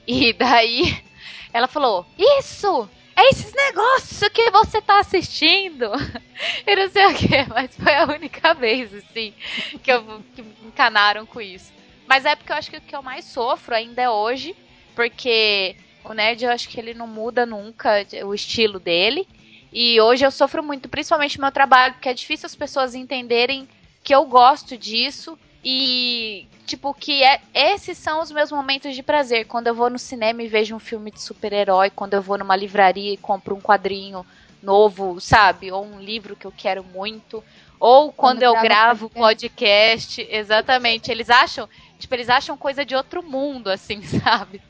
E 0.08 0.34
daí 0.34 1.04
ela 1.54 1.68
falou: 1.68 2.06
Isso! 2.18 2.90
É 3.16 3.30
esses 3.30 3.54
negócios 3.54 4.28
que 4.30 4.50
você 4.50 4.82
tá 4.82 5.00
assistindo. 5.00 5.86
Eu 6.66 6.76
não 6.76 6.90
sei 6.90 7.06
o 7.06 7.14
que, 7.14 7.46
mas 7.48 7.76
foi 7.76 7.94
a 7.94 8.06
única 8.06 8.54
vez, 8.56 8.92
assim, 8.92 9.34
que, 9.84 9.92
eu, 9.92 10.24
que 10.36 10.42
me 10.42 10.56
encanaram 10.66 11.24
com 11.26 11.40
isso. 11.40 11.72
Mas 12.08 12.26
é 12.26 12.36
porque 12.36 12.52
eu 12.52 12.56
acho 12.56 12.72
que 12.72 12.78
o 12.78 12.82
que 12.82 12.96
eu 12.96 13.04
mais 13.04 13.26
sofro 13.26 13.76
ainda 13.76 14.02
é 14.02 14.10
hoje, 14.10 14.56
porque 14.96 15.76
o 16.04 16.14
nerd 16.14 16.44
eu 16.44 16.52
acho 16.52 16.68
que 16.68 16.80
ele 16.80 16.94
não 16.94 17.08
muda 17.08 17.46
nunca 17.46 18.06
o 18.26 18.34
estilo 18.34 18.80
dele. 18.80 19.28
E 19.72 20.02
hoje 20.02 20.26
eu 20.26 20.32
sofro 20.32 20.64
muito, 20.64 20.90
principalmente 20.90 21.38
no 21.38 21.44
meu 21.44 21.52
trabalho, 21.52 21.94
porque 21.94 22.10
é 22.10 22.14
difícil 22.14 22.46
as 22.46 22.56
pessoas 22.56 22.94
entenderem 22.94 23.70
que 24.04 24.14
eu 24.14 24.26
gosto 24.26 24.78
disso 24.78 25.38
e 25.64 26.46
tipo 26.66 26.94
que 26.94 27.24
é 27.24 27.42
esses 27.54 27.98
são 27.98 28.22
os 28.22 28.32
meus 28.32 28.52
momentos 28.52 28.96
de 28.96 29.04
prazer 29.04 29.46
quando 29.46 29.68
eu 29.68 29.76
vou 29.76 29.90
no 29.90 30.00
cinema 30.00 30.42
e 30.42 30.48
vejo 30.48 30.76
um 30.76 30.80
filme 30.80 31.12
de 31.12 31.22
super-herói, 31.22 31.90
quando 31.90 32.14
eu 32.14 32.22
vou 32.22 32.38
numa 32.38 32.56
livraria 32.56 33.14
e 33.14 33.18
compro 33.18 33.56
um 33.56 33.62
quadrinho 33.62 34.26
novo, 34.62 35.20
sabe, 35.20 35.72
ou 35.72 35.86
um 35.86 36.00
livro 36.00 36.36
que 36.36 36.46
eu 36.46 36.54
quero 36.56 36.84
muito, 36.84 37.44
ou 37.80 38.14
quando, 38.14 38.40
Quando 38.40 38.44
eu 38.44 38.62
gravo 38.62 39.10
podcast, 39.10 40.26
exatamente. 40.32 41.12
Eles 41.12 41.30
acham, 41.30 41.68
tipo, 42.00 42.16
eles 42.16 42.30
acham 42.30 42.56
coisa 42.56 42.86
de 42.86 42.96
outro 42.96 43.22
mundo 43.22 43.68
assim, 43.68 44.02
sabe? 44.24 44.62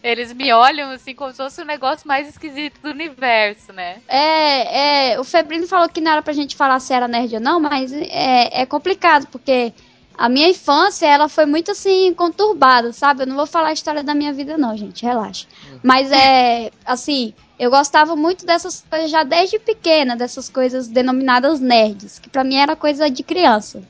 Eles 0.00 0.32
me 0.32 0.52
olham 0.52 0.92
assim 0.92 1.12
como 1.12 1.32
se 1.32 1.38
fosse 1.38 1.60
o 1.60 1.64
negócio 1.64 2.06
mais 2.06 2.28
esquisito 2.28 2.80
do 2.80 2.90
universo, 2.90 3.72
né? 3.72 4.00
É, 4.06 5.12
é, 5.12 5.20
o 5.20 5.24
Febrino 5.24 5.66
falou 5.66 5.88
que 5.88 6.00
não 6.00 6.12
era 6.12 6.22
pra 6.22 6.32
gente 6.32 6.54
falar 6.54 6.78
se 6.78 6.92
era 6.94 7.08
nerd 7.08 7.34
ou 7.34 7.40
não, 7.40 7.58
mas 7.58 7.92
é, 7.92 8.62
é 8.62 8.66
complicado, 8.66 9.26
porque 9.26 9.72
a 10.20 10.28
minha 10.28 10.50
infância, 10.50 11.06
ela 11.06 11.30
foi 11.30 11.46
muito 11.46 11.70
assim, 11.70 12.12
conturbada, 12.12 12.92
sabe? 12.92 13.22
Eu 13.22 13.26
não 13.26 13.36
vou 13.36 13.46
falar 13.46 13.68
a 13.68 13.72
história 13.72 14.02
da 14.02 14.14
minha 14.14 14.34
vida 14.34 14.58
não, 14.58 14.76
gente, 14.76 15.02
relaxa. 15.02 15.46
Mas 15.82 16.12
é, 16.12 16.70
assim, 16.84 17.32
eu 17.58 17.70
gostava 17.70 18.14
muito 18.14 18.44
dessas 18.44 18.84
coisas 18.90 19.10
já 19.10 19.22
desde 19.22 19.58
pequena, 19.58 20.14
dessas 20.14 20.46
coisas 20.50 20.88
denominadas 20.88 21.58
nerds, 21.58 22.18
que 22.18 22.28
pra 22.28 22.44
mim 22.44 22.56
era 22.56 22.76
coisa 22.76 23.08
de 23.10 23.22
criança. 23.22 23.82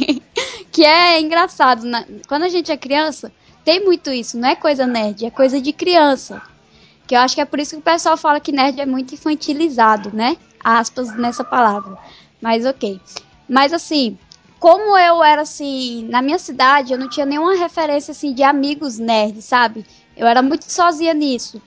que 0.72 0.86
é 0.86 1.20
engraçado, 1.20 1.84
né? 1.84 2.06
quando 2.26 2.44
a 2.44 2.48
gente 2.48 2.72
é 2.72 2.76
criança, 2.78 3.30
tem 3.62 3.84
muito 3.84 4.10
isso, 4.10 4.38
não 4.38 4.48
é 4.48 4.56
coisa 4.56 4.86
nerd, 4.86 5.26
é 5.26 5.30
coisa 5.30 5.60
de 5.60 5.74
criança. 5.74 6.40
Que 7.06 7.14
eu 7.14 7.20
acho 7.20 7.34
que 7.34 7.42
é 7.42 7.44
por 7.44 7.60
isso 7.60 7.72
que 7.72 7.80
o 7.80 7.82
pessoal 7.82 8.16
fala 8.16 8.40
que 8.40 8.52
nerd 8.52 8.80
é 8.80 8.86
muito 8.86 9.12
infantilizado, 9.12 10.16
né? 10.16 10.38
Aspas 10.64 11.14
nessa 11.14 11.44
palavra. 11.44 11.98
Mas 12.40 12.64
ok. 12.64 12.98
Mas 13.46 13.74
assim, 13.74 14.16
como 14.58 14.96
eu 14.98 15.22
era 15.22 15.42
assim, 15.42 16.06
na 16.08 16.20
minha 16.20 16.38
cidade, 16.38 16.92
eu 16.92 16.98
não 16.98 17.08
tinha 17.08 17.26
nenhuma 17.26 17.54
referência 17.54 18.12
assim 18.12 18.32
de 18.32 18.42
amigos 18.42 18.98
nerds, 18.98 19.44
sabe? 19.44 19.86
Eu 20.16 20.26
era 20.26 20.42
muito 20.42 20.70
sozinha 20.70 21.14
nisso. 21.14 21.62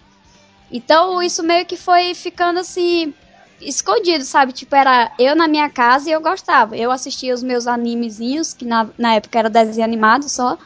Então 0.71 1.21
isso 1.21 1.43
meio 1.43 1.65
que 1.65 1.77
foi 1.77 2.13
ficando 2.13 2.59
assim 2.59 3.13
escondido, 3.61 4.23
sabe? 4.23 4.51
Tipo, 4.51 4.75
era 4.75 5.11
eu 5.19 5.35
na 5.35 5.47
minha 5.47 5.69
casa 5.69 6.09
e 6.09 6.11
eu 6.11 6.21
gostava. 6.21 6.75
Eu 6.75 6.91
assistia 6.91 7.33
os 7.33 7.43
meus 7.43 7.67
animezinhos, 7.67 8.53
que 8.53 8.65
na, 8.65 8.89
na 8.97 9.15
época 9.15 9.39
era 9.39 9.49
desenho 9.49 9.85
animado 9.85 10.27
só. 10.27 10.57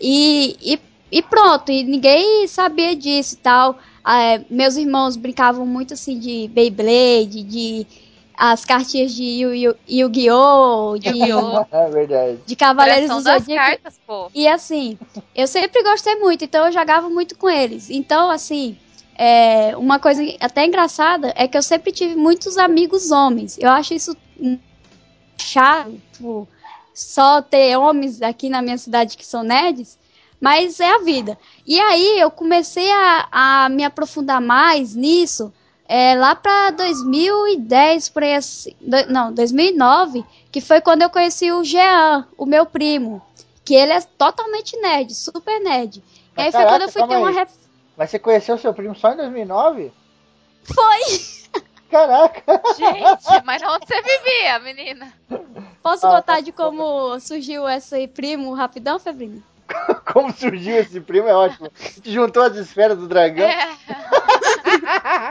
E, 0.00 0.56
e, 0.60 0.80
e 1.12 1.22
pronto, 1.22 1.70
e 1.70 1.84
ninguém 1.84 2.46
sabia 2.46 2.96
disso 2.96 3.34
e 3.34 3.38
tal. 3.38 3.78
É, 4.06 4.40
meus 4.50 4.76
irmãos 4.76 5.16
brincavam 5.16 5.66
muito 5.66 5.94
assim 5.94 6.18
de 6.18 6.48
Beyblade, 6.52 7.42
de 7.42 7.86
as 8.38 8.64
cartinhas 8.64 9.12
de 9.12 9.24
Yu-Gi-Oh! 9.88 10.96
De, 10.96 11.08
é 11.08 11.90
verdade. 11.90 12.38
de 12.46 12.54
Cavaleiros 12.54 13.10
do 13.10 13.20
Zodíaco. 13.20 14.30
E 14.32 14.46
assim, 14.46 14.96
eu 15.34 15.48
sempre 15.48 15.82
gostei 15.82 16.14
muito, 16.14 16.44
então 16.44 16.66
eu 16.66 16.72
jogava 16.72 17.10
muito 17.10 17.36
com 17.36 17.50
eles. 17.50 17.90
Então, 17.90 18.30
assim, 18.30 18.78
é, 19.16 19.76
uma 19.76 19.98
coisa 19.98 20.22
até 20.38 20.64
engraçada 20.64 21.32
é 21.34 21.48
que 21.48 21.58
eu 21.58 21.62
sempre 21.62 21.90
tive 21.90 22.14
muitos 22.14 22.56
amigos 22.56 23.10
homens. 23.10 23.58
Eu 23.58 23.70
acho 23.70 23.92
isso 23.92 24.16
chato, 25.36 26.00
tipo, 26.12 26.48
só 26.94 27.42
ter 27.42 27.76
homens 27.76 28.22
aqui 28.22 28.48
na 28.48 28.62
minha 28.62 28.78
cidade 28.78 29.16
que 29.16 29.26
são 29.26 29.42
nerds, 29.42 29.98
mas 30.40 30.78
é 30.78 30.94
a 30.94 30.98
vida. 30.98 31.36
E 31.66 31.80
aí 31.80 32.20
eu 32.20 32.30
comecei 32.30 32.88
a, 32.92 33.28
a 33.32 33.68
me 33.68 33.82
aprofundar 33.82 34.40
mais 34.40 34.94
nisso 34.94 35.52
é, 35.88 36.14
lá 36.14 36.36
para 36.36 36.70
2010, 36.72 38.10
por 38.10 38.22
aí 38.22 38.34
assim, 38.34 38.76
não, 39.08 39.32
2009, 39.32 40.22
que 40.52 40.60
foi 40.60 40.82
quando 40.82 41.00
eu 41.00 41.08
conheci 41.08 41.50
o 41.50 41.64
Jean, 41.64 42.28
o 42.36 42.44
meu 42.44 42.66
primo, 42.66 43.22
que 43.64 43.74
ele 43.74 43.94
é 43.94 44.00
totalmente 44.02 44.76
nerd, 44.76 45.14
super 45.14 45.58
nerd. 45.60 46.04
E 46.36 46.42
aí 46.42 46.52
Caraca, 46.52 46.52
foi 46.52 46.64
quando 46.66 46.82
eu 46.82 46.88
fui 46.92 47.06
ter 47.08 47.16
uma 47.16 47.30
ref... 47.30 47.50
Mas 47.96 48.10
você 48.10 48.18
conheceu 48.18 48.58
seu 48.58 48.74
primo 48.74 48.94
só 48.94 49.12
em 49.12 49.16
2009? 49.16 49.90
Foi! 50.62 51.62
Caraca! 51.90 52.42
Gente, 52.76 53.44
mas 53.46 53.62
onde 53.62 53.86
você 53.86 54.02
vivia, 54.02 54.58
menina? 54.58 55.12
Posso 55.82 56.06
ah, 56.06 56.16
contar 56.16 56.42
de 56.42 56.52
como 56.52 57.18
surgiu 57.18 57.66
esse 57.66 58.06
primo 58.08 58.52
rapidão, 58.52 58.98
Febrinho? 58.98 59.42
como 60.12 60.32
surgiu 60.32 60.76
esse 60.76 61.00
primo 61.00 61.28
é 61.28 61.34
ótimo. 61.34 61.70
Juntou 62.04 62.42
as 62.42 62.56
esferas 62.56 62.98
do 62.98 63.08
dragão. 63.08 63.46
É 63.46 63.68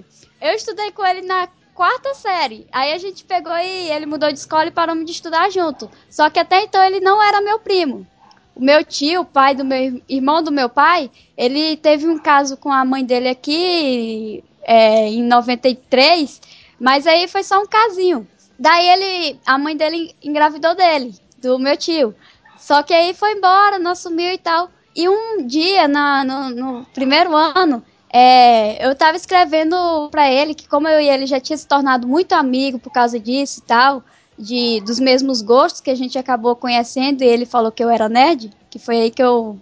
assim, 0.00 0.04
eu 0.40 0.54
estudei 0.54 0.90
com 0.92 1.04
ele 1.04 1.22
na 1.22 1.48
quarta 1.74 2.14
série. 2.14 2.66
Aí 2.72 2.92
a 2.92 2.98
gente 2.98 3.24
pegou 3.24 3.56
e 3.56 3.90
ele 3.90 4.06
mudou 4.06 4.32
de 4.32 4.38
escola 4.38 4.66
e 4.66 4.70
paramos 4.70 5.04
de 5.04 5.12
estudar 5.12 5.50
junto. 5.50 5.90
Só 6.08 6.30
que 6.30 6.38
até 6.38 6.62
então 6.62 6.82
ele 6.84 7.00
não 7.00 7.22
era 7.22 7.40
meu 7.40 7.58
primo 7.58 8.06
o 8.54 8.62
meu 8.62 8.84
tio, 8.84 9.22
o 9.22 9.24
pai 9.24 9.54
do 9.54 9.64
meu 9.64 10.02
irmão 10.08 10.42
do 10.42 10.52
meu 10.52 10.68
pai, 10.68 11.10
ele 11.36 11.76
teve 11.76 12.06
um 12.06 12.18
caso 12.18 12.56
com 12.56 12.70
a 12.70 12.84
mãe 12.84 13.04
dele 13.04 13.28
aqui 13.28 14.44
é, 14.62 15.08
em 15.08 15.22
93, 15.22 16.40
mas 16.78 17.06
aí 17.06 17.26
foi 17.28 17.42
só 17.42 17.60
um 17.60 17.66
casinho. 17.66 18.26
Daí 18.58 18.88
ele, 18.88 19.40
a 19.46 19.58
mãe 19.58 19.76
dele 19.76 20.14
engravidou 20.22 20.74
dele, 20.74 21.14
do 21.38 21.58
meu 21.58 21.76
tio. 21.76 22.14
Só 22.58 22.82
que 22.82 22.94
aí 22.94 23.14
foi 23.14 23.32
embora, 23.32 23.78
não 23.78 23.92
assumiu 23.92 24.32
e 24.32 24.38
tal. 24.38 24.70
E 24.94 25.08
um 25.08 25.46
dia, 25.46 25.88
na, 25.88 26.22
no, 26.22 26.50
no 26.50 26.84
primeiro 26.92 27.34
ano, 27.34 27.82
é, 28.12 28.86
eu 28.86 28.94
tava 28.94 29.16
escrevendo 29.16 30.08
para 30.10 30.30
ele 30.30 30.54
que 30.54 30.68
como 30.68 30.86
eu 30.86 31.00
e 31.00 31.08
ele 31.08 31.26
já 31.26 31.40
tinha 31.40 31.56
se 31.56 31.66
tornado 31.66 32.06
muito 32.06 32.34
amigo 32.34 32.78
por 32.78 32.92
causa 32.92 33.18
disso 33.18 33.60
e 33.60 33.62
tal, 33.62 34.04
de 34.38 34.82
dos 34.82 35.00
mesmos 35.00 35.40
gostos 35.40 35.80
que 35.80 35.90
a 35.90 35.94
gente 35.94 36.18
acabou 36.18 36.54
conhecendo 36.54 37.22
e 37.22 37.26
ele 37.26 37.46
falou 37.46 37.72
que 37.72 37.82
eu 37.82 37.88
era 37.88 38.08
nerd, 38.08 38.50
que 38.68 38.78
foi 38.78 38.96
aí 38.96 39.10
que 39.10 39.22
eu, 39.22 39.58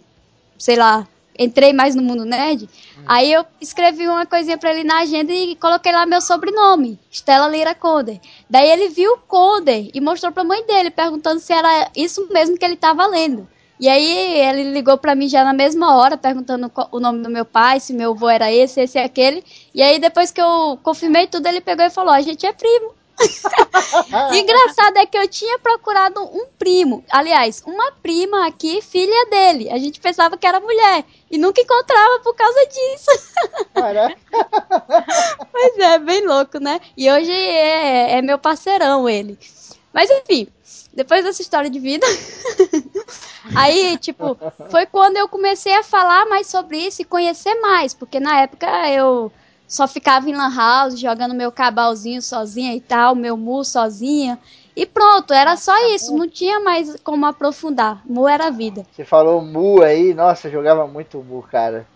sei 0.59 0.75
lá, 0.75 1.07
entrei 1.39 1.73
mais 1.73 1.95
no 1.95 2.03
mundo 2.03 2.25
nerd. 2.25 2.65
Hum. 2.65 3.03
Aí 3.07 3.33
eu 3.33 3.47
escrevi 3.61 4.09
uma 4.09 4.27
coisinha 4.27 4.59
para 4.59 4.75
ele 4.75 4.85
na 4.85 5.01
agenda 5.01 5.33
e 5.33 5.55
coloquei 5.55 5.93
lá 5.93 6.05
meu 6.05 6.21
sobrenome, 6.21 6.99
Stella 7.11 7.49
Lira 7.49 7.75
Conder. 7.75 8.21
Daí 8.49 8.69
ele 8.69 8.89
viu 8.89 9.13
o 9.15 9.19
Conder 9.19 9.91
e 9.95 10.01
mostrou 10.01 10.33
pra 10.33 10.43
mãe 10.43 10.67
dele, 10.67 10.91
perguntando 10.91 11.41
se 11.41 11.53
era 11.53 11.89
isso 11.95 12.29
mesmo 12.33 12.59
que 12.59 12.65
ele 12.65 12.77
tava 12.77 13.07
lendo. 13.07 13.49
E 13.81 13.89
aí 13.89 14.41
ele 14.43 14.65
ligou 14.73 14.99
para 14.99 15.15
mim 15.15 15.27
já 15.27 15.43
na 15.43 15.55
mesma 15.55 15.97
hora, 15.97 16.19
perguntando 16.19 16.71
o 16.93 17.01
nome 17.01 17.23
do 17.23 17.31
meu 17.31 17.47
pai, 17.47 17.81
se 17.81 17.95
meu 17.95 18.11
avô 18.11 18.29
era 18.29 18.53
esse, 18.53 18.79
esse 18.83 18.99
e 18.99 19.03
aquele. 19.03 19.43
E 19.75 19.83
aí 19.83 19.99
depois 19.99 20.31
que 20.31 20.41
eu 20.41 20.79
confirmei 20.83 21.27
tudo, 21.27 21.47
ele 21.47 21.63
pegou 21.63 21.87
e 21.87 21.91
falou: 21.91 22.13
"A 22.13 22.21
gente 22.21 22.45
é 22.45 22.53
primo". 22.53 22.93
Engraçado 24.35 24.99
é 24.99 25.07
que 25.07 25.17
eu 25.17 25.27
tinha 25.29 25.59
procurado 25.59 26.23
um 26.23 26.47
primo, 26.59 27.03
aliás, 27.11 27.63
uma 27.67 27.93
prima 28.03 28.47
aqui, 28.47 28.83
filha 28.83 29.27
dele. 29.31 29.71
A 29.71 29.79
gente 29.79 29.99
pensava 29.99 30.37
que 30.37 30.47
era 30.47 30.61
mulher 30.61 31.05
e 31.31 31.39
nunca 31.39 31.63
encontrava 31.63 32.21
por 32.21 32.35
causa 32.35 32.67
disso. 32.67 33.11
pois 35.51 35.79
é, 35.81 35.99
bem 35.99 36.27
louco, 36.27 36.59
né? 36.59 36.81
E 36.95 37.11
hoje 37.11 37.33
é, 37.33 38.19
é 38.19 38.23
meu 38.23 38.39
parceirão 38.39 39.09
ele. 39.09 39.39
Mas 39.93 40.11
enfim, 40.11 40.47
depois 40.93 41.25
dessa 41.25 41.43
história 41.43 41.69
de 41.69 41.79
vida, 41.79 42.07
aí, 43.57 43.99
tipo, 43.99 44.37
foi 44.71 44.87
quando 44.87 45.17
eu 45.17 45.29
comecei 45.29 45.75
a 45.75 45.83
falar 45.83 46.27
mais 46.27 46.47
sobre 46.47 46.79
isso 46.79 47.03
e 47.03 47.05
conhecer 47.05 47.55
mais, 47.57 47.93
porque 47.93 48.21
na 48.21 48.41
época 48.41 48.67
eu 48.91 49.33
só 49.67 49.87
ficava 49.87 50.29
em 50.29 50.35
lan 50.35 50.55
house 50.55 50.99
jogando 50.99 51.35
meu 51.35 51.53
cabalzinho 51.53 52.21
sozinha 52.21 52.75
e 52.75 52.81
tal, 52.81 53.15
meu 53.15 53.37
mu 53.37 53.65
sozinha. 53.65 54.39
E 54.75 54.87
pronto, 54.87 55.33
era 55.33 55.57
só 55.57 55.77
isso, 55.95 56.17
não 56.17 56.29
tinha 56.29 56.61
mais 56.61 56.97
como 57.03 57.27
aprofundar. 57.27 58.03
Mu 58.05 58.27
era 58.27 58.47
a 58.47 58.51
vida. 58.51 58.87
Você 58.93 59.05
falou 59.05 59.43
Mu 59.43 59.83
aí, 59.83 60.15
nossa, 60.15 60.49
jogava 60.51 60.87
muito 60.87 61.19
Mu, 61.19 61.43
cara. 61.43 61.87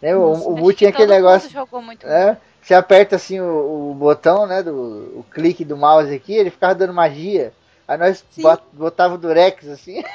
Né? 0.00 0.14
Nossa, 0.14 0.48
o, 0.48 0.54
o 0.54 0.56
Mu 0.56 0.72
tinha 0.72 0.90
aquele 0.90 1.12
negócio. 1.12 1.50
Jogou 1.50 1.82
muito 1.82 2.06
é, 2.06 2.36
você 2.62 2.74
aperta 2.74 3.16
assim 3.16 3.40
o, 3.40 3.90
o, 3.90 3.94
botão, 3.94 4.46
né, 4.46 4.62
do 4.62 4.72
o 5.18 5.26
clique 5.30 5.64
do 5.64 5.76
mouse 5.76 6.14
aqui, 6.14 6.32
ele 6.32 6.50
ficava 6.50 6.74
dando 6.74 6.94
magia. 6.94 7.52
Aí 7.86 7.98
nós 7.98 8.24
bot, 8.38 8.62
botava 8.72 9.14
o 9.14 9.18
Durex 9.18 9.68
assim. 9.68 10.02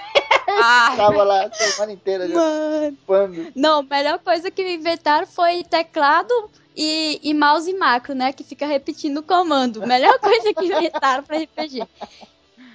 Ah, 0.49 0.93
Tava 0.95 1.23
lá 1.23 1.45
a 1.45 1.53
semana 1.53 1.91
inteira 1.91 2.25
Mano. 3.05 3.51
Não, 3.53 3.79
a 3.79 3.83
melhor 3.83 4.17
coisa 4.19 4.49
que 4.49 4.61
inventaram 4.61 5.27
foi 5.27 5.61
teclado 5.65 6.33
e, 6.75 7.19
e 7.21 7.33
mouse 7.33 7.71
macro, 7.73 8.15
né? 8.15 8.31
Que 8.31 8.45
fica 8.45 8.65
repetindo 8.65 9.17
o 9.17 9.23
comando. 9.23 9.85
Melhor 9.85 10.17
coisa 10.21 10.53
que 10.53 10.65
inventaram 10.65 11.21
para 11.23 11.39
RPG. 11.39 11.85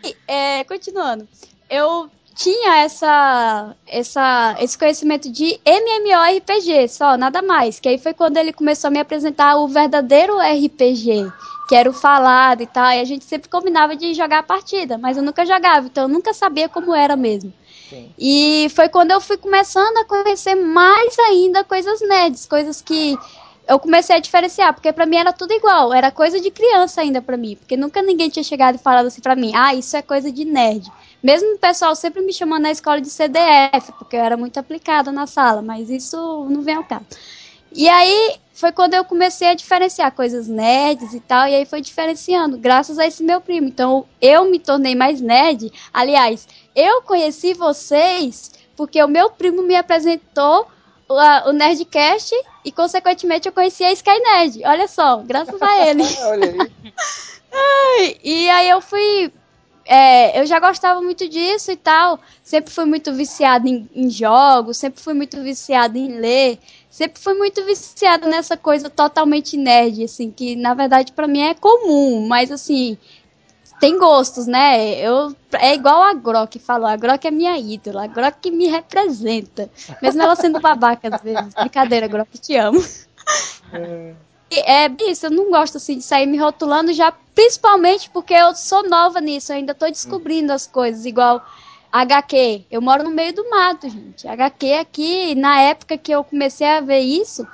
E, 0.05 0.17
é, 0.29 0.65
continuando. 0.65 1.27
Eu 1.69 2.11
tinha 2.35 2.79
essa, 2.79 3.77
essa, 3.87 4.57
esse 4.61 4.77
conhecimento 4.79 5.31
de 5.31 5.61
MMORPG, 5.65 6.89
só, 6.89 7.17
nada 7.17 7.43
mais. 7.43 7.79
Que 7.79 7.89
aí 7.89 7.99
foi 7.99 8.15
quando 8.15 8.37
ele 8.37 8.53
começou 8.53 8.89
a 8.89 8.91
me 8.91 8.99
apresentar 8.99 9.57
o 9.57 9.69
verdadeiro 9.69 10.39
RPG, 10.39 11.31
que 11.69 11.75
era 11.75 11.89
o 11.89 11.93
falado 11.93 12.63
e 12.63 12.67
tal. 12.67 12.91
E 12.93 13.01
a 13.01 13.05
gente 13.05 13.25
sempre 13.25 13.49
combinava 13.49 13.95
de 13.95 14.15
jogar 14.15 14.39
a 14.39 14.43
partida, 14.43 14.97
mas 14.99 15.17
eu 15.17 15.23
nunca 15.23 15.45
jogava, 15.45 15.87
então 15.87 16.05
eu 16.05 16.09
nunca 16.09 16.33
sabia 16.33 16.69
como 16.69 16.95
era 16.95 17.17
mesmo. 17.17 17.53
Sim. 17.89 18.11
E 18.19 18.69
foi 18.75 18.89
quando 18.89 19.11
eu 19.11 19.21
fui 19.21 19.37
começando 19.37 19.99
a 19.99 20.05
conhecer 20.05 20.55
mais 20.55 21.19
ainda 21.19 21.63
coisas 21.63 22.01
nerds, 22.01 22.47
coisas 22.47 22.81
que 22.81 23.19
eu 23.69 23.79
comecei 23.79 24.17
a 24.17 24.19
diferenciar, 24.19 24.73
porque 24.73 24.93
para 24.93 25.07
mim 25.07 25.17
era 25.17 25.33
tudo 25.33 25.53
igual, 25.53 25.93
era 25.93 26.11
coisa 26.11 26.41
de 26.41 26.51
criança 26.51 27.01
ainda 27.01 27.23
para 27.23 27.37
mim, 27.37 27.57
porque 27.57 27.77
nunca 27.77 28.03
ninguém 28.03 28.29
tinha 28.29 28.43
chegado 28.43 28.75
e 28.77 28.79
falado 28.79 29.07
assim 29.07 29.21
para 29.21 29.37
mim, 29.37 29.53
ah, 29.55 29.75
isso 29.75 29.97
é 29.97 30.03
coisa 30.03 30.33
de 30.33 30.45
nerd. 30.45 30.91
Mesmo 31.23 31.55
o 31.55 31.59
pessoal 31.59 31.95
sempre 31.95 32.21
me 32.23 32.33
chamando 32.33 32.63
na 32.63 32.71
escola 32.71 33.01
de 33.01 33.09
CDF, 33.09 33.93
porque 33.99 34.17
eu 34.17 34.21
era 34.21 34.37
muito 34.37 34.59
aplicada 34.59 35.13
na 35.13 35.27
sala, 35.27 35.63
mas 35.63 35.89
isso 35.89 36.17
não 36.49 36.63
vem 36.63 36.75
ao 36.75 36.85
caso. 36.85 37.07
E 37.75 37.89
aí 37.89 38.37
foi 38.53 38.73
quando 38.73 38.95
eu 38.95 39.05
comecei 39.05 39.49
a 39.49 39.55
diferenciar 39.55 40.13
coisas 40.13 40.49
nerds 40.49 41.15
e 41.15 41.21
tal, 41.21 41.49
e 41.49 41.55
aí 41.55 41.65
foi 41.65 41.81
diferenciando, 41.81 42.59
graças 42.59 42.99
a 42.99 43.07
esse 43.07 43.23
meu 43.23 43.41
primo. 43.41 43.69
Então 43.69 44.05
eu 44.21 44.45
me 44.51 44.59
tornei 44.59 44.95
mais 44.95 45.21
nerd. 45.21 45.73
Aliás, 45.93 46.47
eu 46.75 47.03
conheci 47.03 47.55
vocês 47.55 48.51
porque 48.77 49.03
o 49.03 49.09
meu 49.09 49.31
primo 49.31 49.63
me 49.63 49.77
apresentou 49.77 50.67
o, 51.09 51.49
o 51.49 51.53
Nerdcast 51.53 52.35
e, 52.65 52.73
consequentemente, 52.73 53.47
eu 53.47 53.53
conheci 53.53 53.85
a 53.85 53.93
Sky 53.93 54.19
Nerd. 54.19 54.63
Olha 54.65 54.89
só, 54.89 55.19
graças 55.19 55.61
a 55.61 55.89
ele. 55.89 56.03
Olha 56.25 56.51
aí. 56.51 56.73
E 58.25 58.49
aí 58.49 58.71
eu 58.71 58.81
fui. 58.81 59.31
É, 59.85 60.41
eu 60.41 60.47
já 60.47 60.61
gostava 60.61 61.01
muito 61.01 61.29
disso 61.29 61.71
e 61.71 61.77
tal. 61.77 62.21
Sempre 62.43 62.73
fui 62.73 62.85
muito 62.85 63.13
viciado 63.13 63.69
em, 63.69 63.89
em 63.95 64.09
jogos, 64.11 64.77
sempre 64.77 65.03
fui 65.03 65.15
muito 65.15 65.43
viciado 65.43 65.99
em 65.99 66.19
ler, 66.19 66.59
sempre 66.91 67.21
fui 67.21 67.35
muito 67.35 67.65
viciado 67.65 68.29
nessa 68.29 68.57
coisa 68.57 68.89
totalmente 68.89 69.57
nerd, 69.57 70.05
assim, 70.05 70.31
que 70.31 70.57
na 70.57 70.75
verdade 70.75 71.13
para 71.13 71.27
mim 71.27 71.41
é 71.43 71.55
comum, 71.55 72.27
mas 72.27 72.51
assim, 72.51 72.97
tem 73.81 73.99
gostos, 73.99 74.47
né? 74.47 75.01
Eu, 75.01 75.35
é 75.55 75.75
igual 75.75 76.03
a 76.03 76.15
Grok 76.15 76.59
falou, 76.61 76.87
a 76.87 76.97
Grok 76.97 77.27
é 77.27 77.31
minha 77.33 77.59
ídola, 77.59 78.05
a 78.05 78.07
Grok 78.07 78.49
me 78.51 78.69
representa. 78.69 79.69
Mesmo 80.01 80.23
ela 80.23 80.37
sendo 80.37 80.61
babaca 80.61 81.13
às 81.13 81.21
vezes. 81.21 81.53
Brincadeira, 81.53 82.07
Grok, 82.07 82.39
te 82.39 82.55
amo. 82.55 82.81
É. 83.73 84.15
É, 84.61 84.91
isso, 85.09 85.27
eu 85.27 85.31
não 85.31 85.51
gosto 85.51 85.77
assim 85.77 85.99
de 85.99 86.05
sair 86.05 86.27
me 86.27 86.39
rotulando 86.39 86.93
já, 86.93 87.13
principalmente 87.35 88.11
porque 88.11 88.35
eu 88.35 88.55
sou 88.55 88.89
nova 88.89 89.21
nisso, 89.21 89.53
eu 89.53 89.57
ainda 89.57 89.75
tô 89.75 89.87
descobrindo 89.87 90.53
as 90.53 90.67
coisas, 90.67 91.07
igual 91.07 91.45
HQ. 91.91 92.65
Eu 92.71 92.81
moro 92.81 93.03
no 93.03 93.11
meio 93.11 93.35
do 93.35 93.49
mato, 93.51 93.89
gente. 93.89 94.27
HQ 94.27 94.73
aqui, 94.75 95.35
na 95.35 95.61
época 95.61 95.99
que 95.99 96.11
eu 96.11 96.25
comecei 96.25 96.67
a 96.67 96.81
ver 96.81 97.01
isso, 97.01 97.47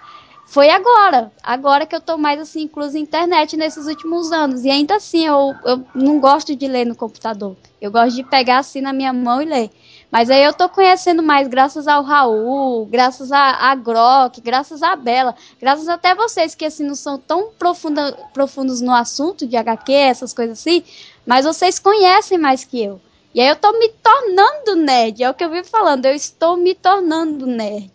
foi 0.47 0.71
agora. 0.71 1.33
Agora 1.43 1.85
que 1.85 1.95
eu 1.95 2.01
tô 2.01 2.17
mais 2.17 2.41
assim, 2.41 2.63
incluso 2.63 2.95
na 2.95 3.01
internet 3.01 3.57
nesses 3.57 3.87
últimos 3.87 4.33
anos. 4.33 4.65
E 4.65 4.71
ainda 4.71 4.97
assim, 4.97 5.27
eu, 5.27 5.55
eu 5.65 5.85
não 5.95 6.19
gosto 6.21 6.55
de 6.55 6.67
ler 6.67 6.87
no 6.87 6.95
computador. 6.95 7.57
Eu 7.81 7.91
gosto 7.91 8.17
de 8.17 8.25
pegar 8.25 8.59
assim 8.59 8.81
na 8.81 8.93
minha 8.93 9.13
mão 9.13 9.43
e 9.43 9.45
ler. 9.45 9.71
Mas 10.11 10.31
aí 10.31 10.43
eu 10.43 10.55
tô 10.55 10.69
conhecendo 10.69 11.23
mais 11.23 11.47
graças 11.49 11.87
ao 11.87 12.03
Raul, 12.03 12.87
graças 12.87 13.31
a, 13.31 13.71
a 13.71 13.75
Grok, 13.75 14.41
graças 14.41 14.83
a 14.83 14.97
Bela, 14.97 15.35
graças 15.61 15.87
até 15.87 16.15
vocês 16.15 16.55
que 16.55 16.65
assim 16.65 16.85
não 16.85 16.95
são 16.95 17.19
tão 17.19 17.51
profunda, 17.59 18.13
profundos 18.33 18.81
no 18.81 18.93
assunto 18.93 19.47
de 19.47 19.57
HQ, 19.57 19.93
essas 19.93 20.33
coisas 20.33 20.59
assim, 20.59 20.83
mas 21.27 21.45
vocês 21.45 21.79
conhecem 21.79 22.39
mais 22.39 22.65
que 22.65 22.83
eu. 22.83 23.01
E 23.35 23.41
aí 23.41 23.49
eu 23.49 23.57
tô 23.57 23.71
me 23.73 23.91
tornando 24.03 24.77
nerd, 24.77 25.23
é 25.23 25.29
o 25.29 25.35
que 25.35 25.45
eu 25.45 25.51
vivo 25.51 25.69
falando, 25.69 26.07
eu 26.07 26.15
estou 26.15 26.57
me 26.57 26.75
tornando 26.75 27.47
nerd. 27.47 27.93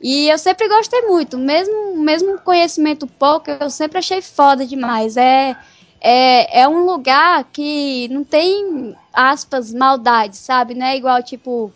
E 0.00 0.28
eu 0.28 0.38
sempre 0.38 0.66
gostei 0.68 1.02
muito, 1.02 1.38
mesmo 1.38 1.96
mesmo 1.96 2.38
conhecimento 2.38 3.06
pouco, 3.06 3.50
eu 3.50 3.70
sempre 3.70 3.98
achei 3.98 4.20
foda 4.20 4.66
demais. 4.66 5.16
É 5.16 5.56
é, 6.02 6.62
é 6.62 6.68
um 6.68 6.84
lugar 6.84 7.44
que 7.52 8.08
não 8.08 8.24
tem 8.24 8.96
aspas 9.12 9.72
maldade, 9.72 10.36
sabe? 10.36 10.74
Não 10.74 10.84
é 10.84 10.96
igual 10.96 11.22
tipo 11.22 11.72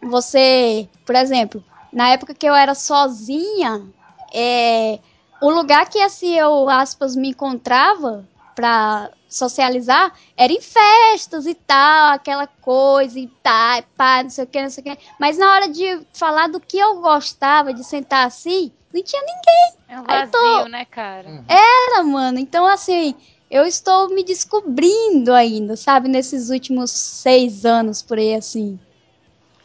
você, 0.00 0.88
por 1.04 1.16
exemplo, 1.16 1.62
na 1.92 2.10
época 2.10 2.32
que 2.32 2.46
eu 2.46 2.54
era 2.54 2.72
sozinha, 2.74 3.84
é, 4.32 5.00
o 5.40 5.50
lugar 5.50 5.88
que 5.88 5.98
assim 5.98 6.38
eu 6.38 6.68
aspas 6.68 7.16
me 7.16 7.30
encontrava 7.30 8.24
pra 8.54 9.10
socializar 9.28 10.12
era 10.36 10.52
em 10.52 10.60
festas 10.60 11.44
e 11.44 11.54
tal, 11.54 12.12
aquela 12.12 12.46
coisa 12.46 13.18
e 13.18 13.26
tal, 13.42 13.82
pá, 13.96 14.22
não 14.22 14.30
sei 14.30 14.44
o 14.44 14.46
que, 14.46 14.62
não 14.62 14.70
sei 14.70 14.82
o 14.82 14.84
que. 14.84 14.98
Mas 15.18 15.36
na 15.36 15.52
hora 15.52 15.68
de 15.68 16.00
falar 16.12 16.48
do 16.48 16.60
que 16.60 16.78
eu 16.78 17.00
gostava, 17.00 17.74
de 17.74 17.82
sentar 17.82 18.24
assim, 18.24 18.70
não 18.94 19.02
tinha 19.02 19.22
ninguém. 19.22 19.78
É 19.88 20.00
um 20.00 20.04
vazio, 20.04 20.30
tô... 20.30 20.68
né, 20.68 20.84
cara? 20.84 21.28
Uhum. 21.28 21.44
Era, 21.48 22.02
mano. 22.04 22.38
Então, 22.38 22.66
assim, 22.66 23.14
eu 23.50 23.64
estou 23.64 24.08
me 24.10 24.22
descobrindo 24.22 25.32
ainda, 25.32 25.76
sabe? 25.76 26.08
Nesses 26.08 26.50
últimos 26.50 26.90
seis 26.90 27.64
anos, 27.64 28.02
por 28.02 28.18
aí, 28.18 28.34
assim. 28.34 28.78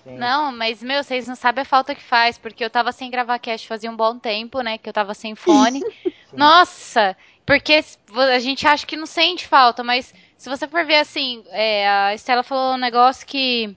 Sim. 0.03 0.17
Não, 0.17 0.55
mas, 0.55 0.81
meu, 0.81 1.03
vocês 1.03 1.27
não 1.27 1.35
sabem 1.35 1.63
a 1.63 1.65
falta 1.65 1.93
que 1.93 2.01
faz, 2.01 2.37
porque 2.37 2.63
eu 2.63 2.69
tava 2.69 2.91
sem 2.91 3.11
gravar 3.11 3.39
cast 3.39 3.67
fazia 3.67 3.91
um 3.91 3.95
bom 3.95 4.17
tempo, 4.17 4.61
né? 4.61 4.77
Que 4.77 4.87
eu 4.87 4.93
tava 4.93 5.13
sem 5.13 5.35
fone. 5.35 5.81
Nossa! 6.31 7.15
Porque 7.45 7.83
a 8.31 8.39
gente 8.39 8.65
acha 8.65 8.85
que 8.85 8.95
não 8.95 9.05
sente 9.05 9.47
falta, 9.47 9.83
mas 9.83 10.13
se 10.37 10.49
você 10.49 10.65
for 10.65 10.85
ver 10.85 10.97
assim, 10.97 11.43
é, 11.49 11.87
a 11.87 12.13
Estela 12.13 12.43
falou 12.43 12.75
um 12.75 12.79
negócio 12.79 13.27
que. 13.27 13.75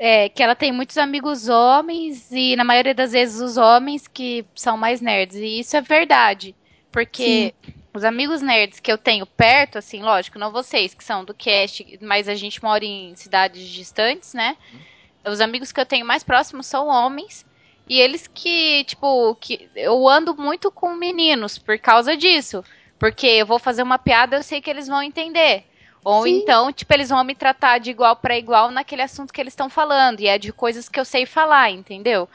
É, 0.00 0.28
que 0.28 0.40
ela 0.44 0.54
tem 0.54 0.70
muitos 0.70 0.96
amigos 0.96 1.48
homens 1.48 2.30
e 2.30 2.54
na 2.54 2.62
maioria 2.62 2.94
das 2.94 3.10
vezes 3.10 3.40
os 3.40 3.56
homens 3.56 4.06
que 4.06 4.46
são 4.54 4.76
mais 4.76 5.00
nerds. 5.00 5.36
E 5.36 5.58
isso 5.58 5.76
é 5.76 5.80
verdade. 5.80 6.54
Porque 6.92 7.52
Sim 7.64 7.77
os 7.92 8.04
amigos 8.04 8.42
nerds 8.42 8.80
que 8.80 8.92
eu 8.92 8.98
tenho 8.98 9.26
perto, 9.26 9.78
assim, 9.78 10.02
lógico, 10.02 10.38
não 10.38 10.52
vocês 10.52 10.94
que 10.94 11.02
são 11.02 11.24
do 11.24 11.34
cast, 11.34 11.98
mas 12.02 12.28
a 12.28 12.34
gente 12.34 12.62
mora 12.62 12.84
em 12.84 13.14
cidades 13.16 13.66
distantes, 13.66 14.34
né? 14.34 14.56
Uhum. 14.72 15.32
Os 15.32 15.40
amigos 15.40 15.72
que 15.72 15.80
eu 15.80 15.86
tenho 15.86 16.06
mais 16.06 16.22
próximos 16.22 16.66
são 16.66 16.88
homens. 16.88 17.44
E 17.88 17.98
eles 17.98 18.26
que, 18.26 18.84
tipo, 18.84 19.34
que 19.36 19.68
eu 19.74 20.06
ando 20.06 20.36
muito 20.36 20.70
com 20.70 20.94
meninos 20.94 21.58
por 21.58 21.78
causa 21.78 22.16
disso. 22.16 22.62
Porque 22.98 23.26
eu 23.26 23.46
vou 23.46 23.58
fazer 23.58 23.82
uma 23.82 23.98
piada, 23.98 24.36
eu 24.36 24.42
sei 24.42 24.60
que 24.60 24.68
eles 24.68 24.86
vão 24.86 25.02
entender. 25.02 25.64
Ou 26.04 26.24
Sim. 26.24 26.40
então, 26.40 26.72
tipo, 26.72 26.92
eles 26.92 27.08
vão 27.08 27.24
me 27.24 27.34
tratar 27.34 27.78
de 27.78 27.90
igual 27.90 28.16
para 28.16 28.36
igual 28.36 28.70
naquele 28.70 29.02
assunto 29.02 29.32
que 29.32 29.40
eles 29.40 29.52
estão 29.52 29.70
falando. 29.70 30.20
E 30.20 30.26
é 30.26 30.38
de 30.38 30.52
coisas 30.52 30.88
que 30.88 31.00
eu 31.00 31.04
sei 31.04 31.24
falar, 31.24 31.70
entendeu? 31.70 32.28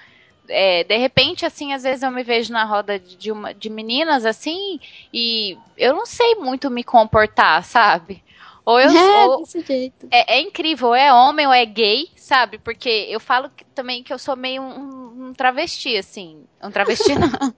É, 0.48 0.84
de 0.84 0.98
repente, 0.98 1.46
assim, 1.46 1.74
às 1.74 1.84
vezes 1.84 2.04
eu 2.04 2.12
me 2.12 2.24
vejo 2.24 2.52
na 2.52 2.64
roda 2.64 3.00
de, 3.00 3.32
uma, 3.32 3.54
de 3.54 3.70
meninas, 3.70 4.26
assim, 4.26 4.80
e 5.14 5.58
eu 5.78 5.96
não 5.96 6.06
sei 6.06 6.36
muito 6.36 6.70
me 6.70 6.84
comportar, 6.84 7.64
sabe? 7.64 8.24
Ou 8.66 8.80
eu 8.80 8.90
é, 8.96 9.26
ou, 9.28 9.40
desse 9.40 9.62
jeito. 9.62 10.08
É, 10.12 10.36
é, 10.36 10.42
incrível, 10.42 10.90
ou 10.90 10.96
é 10.96 11.14
homem 11.14 11.46
ou 11.46 11.54
é 11.54 11.66
gay, 11.66 12.10
sabe? 12.16 12.58
Porque 12.58 13.08
eu 13.10 13.20
falo 13.20 13.50
que, 13.50 13.66
também 13.66 14.04
que 14.04 14.14
eu 14.14 14.20
sou 14.20 14.36
meio 14.36 14.62
um, 14.62 15.28
um 15.28 15.34
travesti, 15.34 15.98
assim. 15.98 16.44
Um 16.62 16.72
travesti 16.72 17.14
não. 17.16 17.54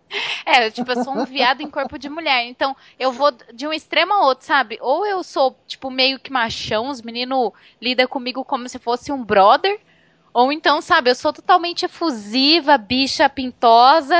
é, 0.45 0.69
tipo, 0.71 0.91
eu 0.91 1.03
sou 1.03 1.13
um 1.13 1.25
viado 1.25 1.61
em 1.61 1.69
corpo 1.69 1.97
de 1.99 2.09
mulher. 2.09 2.45
Então, 2.45 2.75
eu 2.97 3.11
vou 3.11 3.31
de 3.53 3.67
um 3.67 3.73
extremo 3.73 4.13
ao 4.13 4.25
outro, 4.25 4.45
sabe? 4.45 4.77
Ou 4.81 5.05
eu 5.05 5.23
sou, 5.23 5.55
tipo, 5.67 5.91
meio 5.91 6.19
que 6.19 6.31
machão, 6.31 6.89
os 6.89 7.01
meninos 7.01 7.51
lidam 7.81 8.07
comigo 8.07 8.43
como 8.43 8.67
se 8.67 8.79
fosse 8.79 9.11
um 9.11 9.23
brother. 9.23 9.79
Ou 10.35 10.51
então, 10.51 10.81
sabe, 10.81 11.09
eu 11.09 11.15
sou 11.15 11.31
totalmente 11.31 11.85
efusiva, 11.85 12.77
bicha 12.77 13.29
pintosa. 13.29 14.17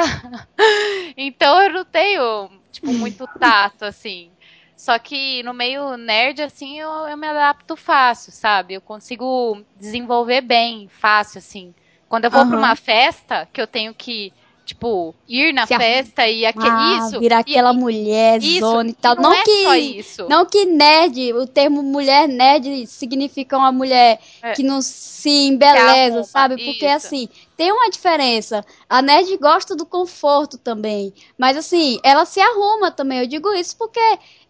então 1.17 1.62
eu 1.62 1.73
não 1.73 1.84
tenho, 1.84 2.49
tipo, 2.71 2.93
muito 2.93 3.28
tato, 3.38 3.84
assim. 3.84 4.32
Só 4.78 4.97
que 4.97 5.43
no 5.43 5.54
meio 5.54 5.97
nerd, 5.97 6.41
assim, 6.41 6.80
eu, 6.80 6.89
eu 6.89 7.17
me 7.17 7.28
adapto 7.28 7.75
fácil, 7.75 8.32
sabe? 8.32 8.75
Eu 8.75 8.80
consigo 8.80 9.62
desenvolver 9.78 10.39
bem, 10.39 10.88
fácil, 10.88 11.39
assim. 11.39 11.75
Quando 12.08 12.23
eu 12.23 12.32
vou 12.32 12.43
uhum. 12.43 12.47
pra 12.47 12.58
uma 12.60 12.75
festa, 12.78 13.45
que 13.51 13.60
eu 13.60 13.67
tenho 13.67 13.93
que 13.93 14.32
tipo, 14.65 15.13
ir 15.28 15.54
na 15.54 15.67
Se 15.67 15.78
festa 15.78 16.28
e 16.28 16.45
aquele 16.45 16.67
ah, 16.67 16.99
isso. 16.99 17.19
Virar 17.19 17.39
aquela 17.39 17.71
e, 17.71 17.78
mulher 17.78 18.41
isso, 18.41 18.60
zona 18.60 18.89
e 18.89 18.93
tal. 18.93 19.15
Não, 19.15 19.23
não 19.23 19.34
é 19.34 19.43
que, 19.43 19.63
só 19.63 19.75
isso. 19.75 20.28
Não 20.28 20.45
que 20.45 20.65
nerd, 20.65 21.34
o 21.34 21.45
termo 21.45 21.84
mulher 21.84 22.28
nerd 22.28 22.88
significa 22.88 23.58
uma 23.58 23.71
mulher 23.71 24.19
é. 24.41 24.54
que 24.54 24.63
não 24.63 24.82
se 24.82 25.30
embeleza, 25.30 26.23
sabe? 26.23 26.56
Porque 26.65 26.86
isso. 26.86 26.95
assim, 26.95 27.30
tem 27.56 27.72
uma 27.72 27.89
diferença. 27.89 28.65
A 28.89 29.02
nerd 29.02 29.36
gosta 29.38 29.76
do 29.76 29.86
conforto 29.86 30.58
também. 30.58 31.13
Mas 31.38 31.58
assim, 31.58 32.00
ela 32.04 32.26
se 32.26 32.39
arruma 32.39 32.91
também. 32.91 33.20
Eu 33.20 33.28
digo 33.28 33.54
isso 33.54 33.76
porque 33.78 34.00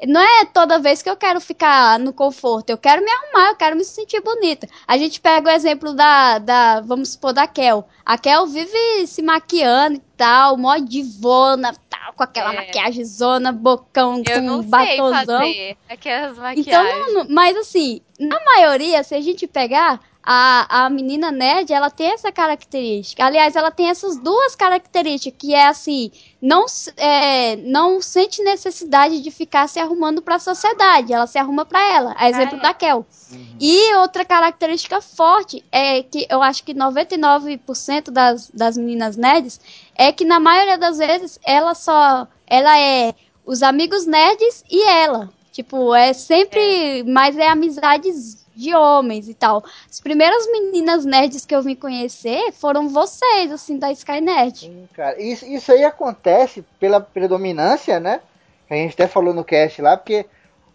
não 0.07 0.21
é 0.21 0.45
toda 0.45 0.79
vez 0.79 1.01
que 1.01 1.09
eu 1.09 1.15
quero 1.15 1.39
ficar 1.39 1.99
no 1.99 2.11
conforto. 2.11 2.69
Eu 2.69 2.77
quero 2.77 3.03
me 3.03 3.11
arrumar, 3.11 3.49
eu 3.49 3.55
quero 3.55 3.75
me 3.75 3.83
sentir 3.83 4.21
bonita. 4.21 4.67
A 4.87 4.97
gente 4.97 5.21
pega 5.21 5.49
o 5.49 5.53
exemplo 5.53 5.93
da, 5.93 6.39
da 6.39 6.81
vamos 6.81 7.09
supor, 7.09 7.33
da 7.33 7.47
Kel. 7.47 7.87
A 8.05 8.17
Kel 8.17 8.45
vive 8.47 9.07
se 9.07 9.21
maquiando 9.21 9.97
e 9.97 10.03
tal, 10.17 10.57
mó 10.57 10.77
divona, 10.77 11.73
tal, 11.89 12.13
com 12.13 12.23
aquela 12.23 12.53
é. 12.53 12.57
maquiagem 12.57 13.03
zona, 13.03 13.51
bocão 13.51 14.21
eu 14.27 14.35
com 14.35 14.41
não 14.41 14.63
batonzão. 14.63 15.41
Aquelas 15.89 16.37
maquiagens. 16.37 16.67
Então, 16.67 17.25
mas 17.29 17.55
assim, 17.57 18.01
na 18.19 18.39
maioria, 18.43 19.03
se 19.03 19.15
a 19.15 19.21
gente 19.21 19.47
pegar, 19.47 19.99
a, 20.25 20.85
a 20.85 20.89
menina 20.89 21.31
nerd, 21.31 21.71
ela 21.71 21.91
tem 21.91 22.11
essa 22.11 22.31
característica. 22.31 23.23
Aliás, 23.23 23.55
ela 23.55 23.69
tem 23.69 23.89
essas 23.89 24.17
duas 24.17 24.55
características, 24.55 25.37
que 25.39 25.53
é 25.53 25.67
assim, 25.67 26.11
não, 26.41 26.65
é, 26.97 27.55
não 27.57 28.01
sente 28.01 28.41
necessidade 28.41 29.21
de 29.21 29.29
ficar 29.29 29.69
se 29.69 29.79
arrumando 29.79 30.23
para 30.23 30.35
a 30.35 30.39
sociedade, 30.39 31.13
ela 31.13 31.27
se 31.27 31.37
arruma 31.37 31.63
para 31.63 31.79
ela. 31.93 32.15
A 32.17 32.27
exemplo 32.27 32.55
ah, 32.55 32.59
é. 32.59 32.61
da 32.63 32.73
Kel. 32.73 33.05
Uhum. 33.31 33.55
E 33.59 33.95
outra 33.97 34.25
característica 34.25 34.99
forte 34.99 35.63
é 35.71 36.01
que 36.01 36.25
eu 36.27 36.41
acho 36.41 36.63
que 36.63 36.73
99% 36.73 38.09
das, 38.09 38.49
das 38.49 38.75
meninas 38.75 39.15
nerds 39.15 39.59
é 39.93 40.11
que 40.11 40.25
na 40.25 40.39
maioria 40.39 40.77
das 40.77 40.97
vezes 40.97 41.39
ela 41.45 41.75
só 41.75 42.27
ela 42.47 42.79
é 42.79 43.13
os 43.45 43.61
amigos 43.61 44.07
nerds 44.07 44.63
e 44.69 44.81
ela. 44.83 45.29
Tipo, 45.55 45.95
é 45.95 46.11
sempre 46.11 46.99
é. 46.99 47.03
mais 47.05 47.37
é 47.37 47.47
amizades 47.47 48.45
de 48.53 48.75
homens 48.75 49.29
e 49.29 49.33
tal. 49.33 49.63
As 49.89 50.01
primeiras 50.01 50.45
meninas 50.51 51.05
nerds 51.05 51.45
que 51.45 51.55
eu 51.55 51.61
vim 51.61 51.75
conhecer 51.75 52.51
foram 52.51 52.89
vocês, 52.89 53.53
assim, 53.53 53.79
da 53.79 53.89
Skynet. 53.89 54.65
Sim, 54.65 54.85
cara. 54.93 55.17
Isso, 55.17 55.45
isso 55.45 55.71
aí 55.71 55.85
acontece 55.85 56.61
pela 56.77 56.99
predominância, 56.99 58.01
né? 58.01 58.19
Que 58.67 58.73
a 58.73 58.75
gente 58.75 58.95
até 58.95 59.07
falou 59.07 59.33
no 59.33 59.45
cast 59.45 59.81
lá, 59.81 59.95
porque 59.95 60.25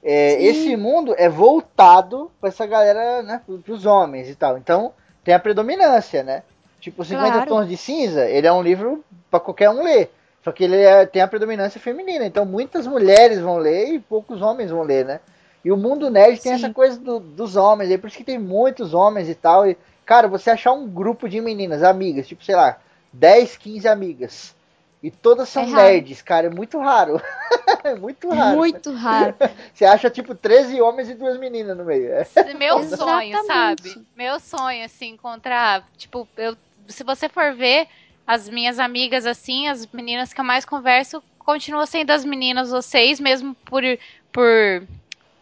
é, 0.02 0.42
esse 0.42 0.74
mundo 0.78 1.14
é 1.18 1.28
voltado 1.28 2.30
para 2.40 2.48
essa 2.48 2.64
galera, 2.64 3.22
né? 3.22 3.42
Pros 3.62 3.84
homens 3.84 4.30
e 4.30 4.34
tal. 4.34 4.56
Então, 4.56 4.94
tem 5.22 5.34
a 5.34 5.38
predominância, 5.38 6.22
né? 6.22 6.42
Tipo, 6.80 7.04
50 7.04 7.30
claro. 7.30 7.46
Tons 7.46 7.68
de 7.68 7.76
Cinza, 7.76 8.26
ele 8.30 8.46
é 8.46 8.52
um 8.52 8.62
livro 8.62 9.04
para 9.30 9.40
qualquer 9.40 9.68
um 9.68 9.82
ler. 9.82 10.10
Só 10.42 10.52
que 10.52 10.64
ele 10.64 10.76
é, 10.76 11.04
tem 11.04 11.20
a 11.20 11.28
predominância 11.28 11.80
feminina. 11.80 12.24
Então, 12.24 12.44
muitas 12.44 12.86
mulheres 12.86 13.40
vão 13.40 13.58
ler 13.58 13.94
e 13.94 14.00
poucos 14.00 14.40
homens 14.40 14.70
vão 14.70 14.82
ler, 14.82 15.04
né? 15.04 15.20
E 15.64 15.70
o 15.70 15.76
mundo 15.76 16.10
nerd 16.10 16.36
Sim. 16.36 16.42
tem 16.44 16.52
essa 16.52 16.72
coisa 16.72 16.98
do, 16.98 17.20
dos 17.20 17.56
homens, 17.56 17.90
é 17.90 17.98
por 17.98 18.06
isso 18.06 18.16
que 18.16 18.24
tem 18.24 18.38
muitos 18.38 18.94
homens 18.94 19.28
e 19.28 19.34
tal. 19.34 19.68
E, 19.68 19.76
cara, 20.06 20.26
você 20.26 20.50
achar 20.50 20.72
um 20.72 20.88
grupo 20.88 21.28
de 21.28 21.40
meninas, 21.40 21.82
amigas, 21.82 22.26
tipo, 22.26 22.42
sei 22.42 22.56
lá, 22.56 22.78
10, 23.12 23.56
15 23.56 23.88
amigas. 23.88 24.54
E 25.02 25.10
todas 25.10 25.48
são 25.48 25.62
é 25.62 25.66
nerds, 25.66 26.20
cara, 26.20 26.48
é 26.48 26.50
muito 26.50 26.78
raro. 26.78 27.20
é 27.84 27.94
muito 27.94 28.28
raro. 28.28 28.56
Muito 28.56 28.92
raro. 28.92 29.34
Você 29.72 29.86
acha, 29.86 30.10
tipo, 30.10 30.34
13 30.34 30.80
homens 30.80 31.08
e 31.08 31.14
duas 31.14 31.38
meninas 31.38 31.76
no 31.76 31.84
meio. 31.84 32.12
É. 32.12 32.26
Meu 32.54 32.82
sonho, 32.84 33.42
sabe? 33.46 34.06
Meu 34.14 34.38
sonho, 34.38 34.84
assim, 34.84 35.10
encontrar. 35.10 35.86
Tipo, 35.96 36.28
eu, 36.36 36.54
se 36.86 37.02
você 37.02 37.30
for 37.30 37.54
ver 37.54 37.88
as 38.30 38.48
minhas 38.48 38.78
amigas, 38.78 39.26
assim, 39.26 39.66
as 39.66 39.84
meninas 39.88 40.32
que 40.32 40.40
eu 40.40 40.44
mais 40.44 40.64
converso, 40.64 41.20
continuam 41.36 41.84
sendo 41.84 42.12
as 42.12 42.24
meninas, 42.24 42.70
vocês, 42.70 43.18
mesmo 43.18 43.56
por, 43.64 43.82
por 44.30 44.86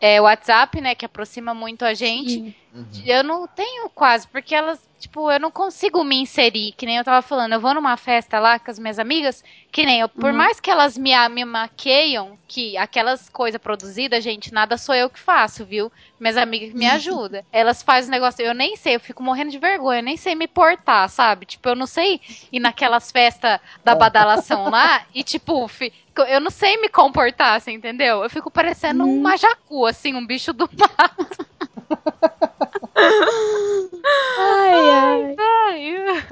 é, 0.00 0.20
WhatsApp, 0.20 0.80
né, 0.80 0.94
que 0.94 1.04
aproxima 1.06 1.54
muito 1.54 1.84
a 1.84 1.94
gente. 1.94 2.44
Eu 3.04 3.22
não 3.22 3.46
tenho 3.46 3.90
quase, 3.90 4.26
porque 4.28 4.54
elas, 4.54 4.88
tipo, 4.98 5.30
eu 5.30 5.38
não 5.38 5.50
consigo 5.50 6.02
me 6.04 6.16
inserir, 6.16 6.72
que 6.72 6.86
nem 6.86 6.96
eu 6.96 7.04
tava 7.04 7.22
falando. 7.22 7.52
Eu 7.52 7.60
vou 7.60 7.74
numa 7.74 7.96
festa 7.96 8.38
lá 8.40 8.58
com 8.58 8.70
as 8.70 8.78
minhas 8.78 8.98
amigas, 8.98 9.42
que 9.70 9.84
nem 9.84 10.00
eu, 10.00 10.08
por 10.08 10.32
Uhum. 10.32 10.36
mais 10.36 10.58
que 10.60 10.70
elas 10.70 10.96
me, 10.98 11.10
me 11.28 11.44
maqueiam, 11.44 12.38
que 12.46 12.76
aquelas 12.76 13.28
coisas 13.28 13.60
produzidas, 13.60 14.24
gente, 14.24 14.52
nada 14.52 14.76
sou 14.78 14.94
eu 14.94 15.10
que 15.10 15.18
faço, 15.20 15.64
viu? 15.66 15.92
Minhas 16.18 16.36
amigas 16.36 16.70
que 16.70 16.76
me 16.76 16.86
ajudam. 16.86 17.42
Elas 17.52 17.82
fazem 17.82 18.10
negócio, 18.10 18.44
eu 18.44 18.54
nem 18.54 18.76
sei, 18.76 18.96
eu 18.96 19.00
fico 19.00 19.22
morrendo 19.22 19.50
de 19.50 19.58
vergonha, 19.58 20.00
eu 20.00 20.04
nem 20.04 20.16
sei 20.16 20.34
me 20.34 20.48
portar, 20.48 21.08
sabe? 21.08 21.46
Tipo, 21.46 21.68
eu 21.70 21.76
não 21.76 21.86
sei 21.86 22.20
ir 22.50 22.58
naquelas 22.60 23.10
festas 23.12 23.60
da 23.84 23.94
badalação 23.94 24.68
lá 24.68 25.04
e, 25.14 25.22
tipo, 25.22 25.68
fi- 26.24 26.32
eu 26.32 26.40
não 26.40 26.50
sei 26.50 26.76
me 26.80 26.88
comportar, 26.88 27.60
você 27.60 27.70
entendeu? 27.70 28.22
Eu 28.22 28.30
fico 28.30 28.50
parecendo 28.50 29.04
um 29.04 29.20
majacu, 29.20 29.86
assim, 29.86 30.14
um 30.14 30.26
bicho 30.26 30.52
do 30.52 30.68
mato. 30.78 31.46
Ai, 34.36 34.90
ai. 34.90 35.36
Ai, 35.38 36.22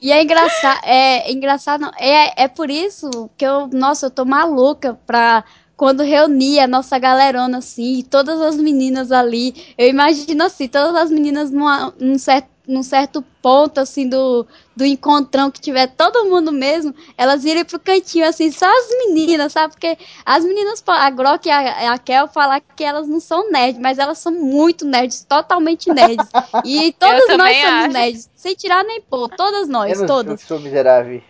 E 0.00 0.12
é 0.12 0.22
engraçado, 0.22 0.80
é 0.84 1.32
engraçado, 1.32 1.80
não, 1.80 1.90
é, 1.98 2.44
é 2.44 2.48
por 2.48 2.70
isso 2.70 3.28
que 3.36 3.44
eu, 3.44 3.66
nossa, 3.68 4.06
eu 4.06 4.10
tô 4.10 4.24
maluca 4.24 4.94
pra 5.06 5.44
quando 5.76 6.02
reunir 6.04 6.60
a 6.60 6.66
nossa 6.68 6.98
galerona 6.98 7.58
assim, 7.58 7.98
e 7.98 8.02
todas 8.04 8.40
as 8.40 8.56
meninas 8.56 9.10
ali, 9.12 9.54
eu 9.76 9.88
imagino 9.88 10.44
assim, 10.44 10.68
todas 10.68 10.94
as 10.94 11.10
meninas 11.10 11.50
numa, 11.50 11.92
num, 12.00 12.16
certo, 12.18 12.48
num 12.68 12.82
certo 12.82 13.24
ponto 13.42 13.80
assim 13.80 14.06
do, 14.06 14.46
do 14.76 14.84
encontrão 14.84 15.50
que 15.50 15.60
tiver 15.60 15.86
todo 15.86 16.26
mundo 16.26 16.52
mesmo, 16.52 16.94
elas 17.16 17.44
irem 17.44 17.64
pro 17.64 17.80
cantinho 17.80 18.28
assim, 18.28 18.52
só 18.52 18.66
as 18.66 18.88
meninas, 18.90 19.52
sabe? 19.52 19.72
Porque 19.72 19.96
as 20.24 20.44
meninas, 20.44 20.82
a 20.86 21.10
Grok 21.10 21.48
e 21.48 21.50
a, 21.50 21.94
a 21.94 21.98
Kel 21.98 22.28
falar 22.28 22.60
que 22.60 22.84
elas 22.84 23.08
não 23.08 23.18
são 23.18 23.50
nerds, 23.50 23.80
mas 23.80 23.98
elas 23.98 24.18
são 24.18 24.30
muito 24.32 24.84
nerds, 24.84 25.24
totalmente 25.26 25.90
nerds. 25.90 26.28
E 26.64 26.92
todas 27.00 27.36
nós 27.36 27.56
somos 27.56 27.84
acho. 27.84 27.92
nerds, 27.92 28.30
sem 28.36 28.54
tirar 28.54 28.84
nem 28.84 29.00
pôr, 29.00 29.28
todas 29.30 29.68
nós, 29.68 29.98
eu 29.98 30.06
todas. 30.06 30.42
que 30.42 30.46
sou 30.46 30.60
miserável. 30.60 31.22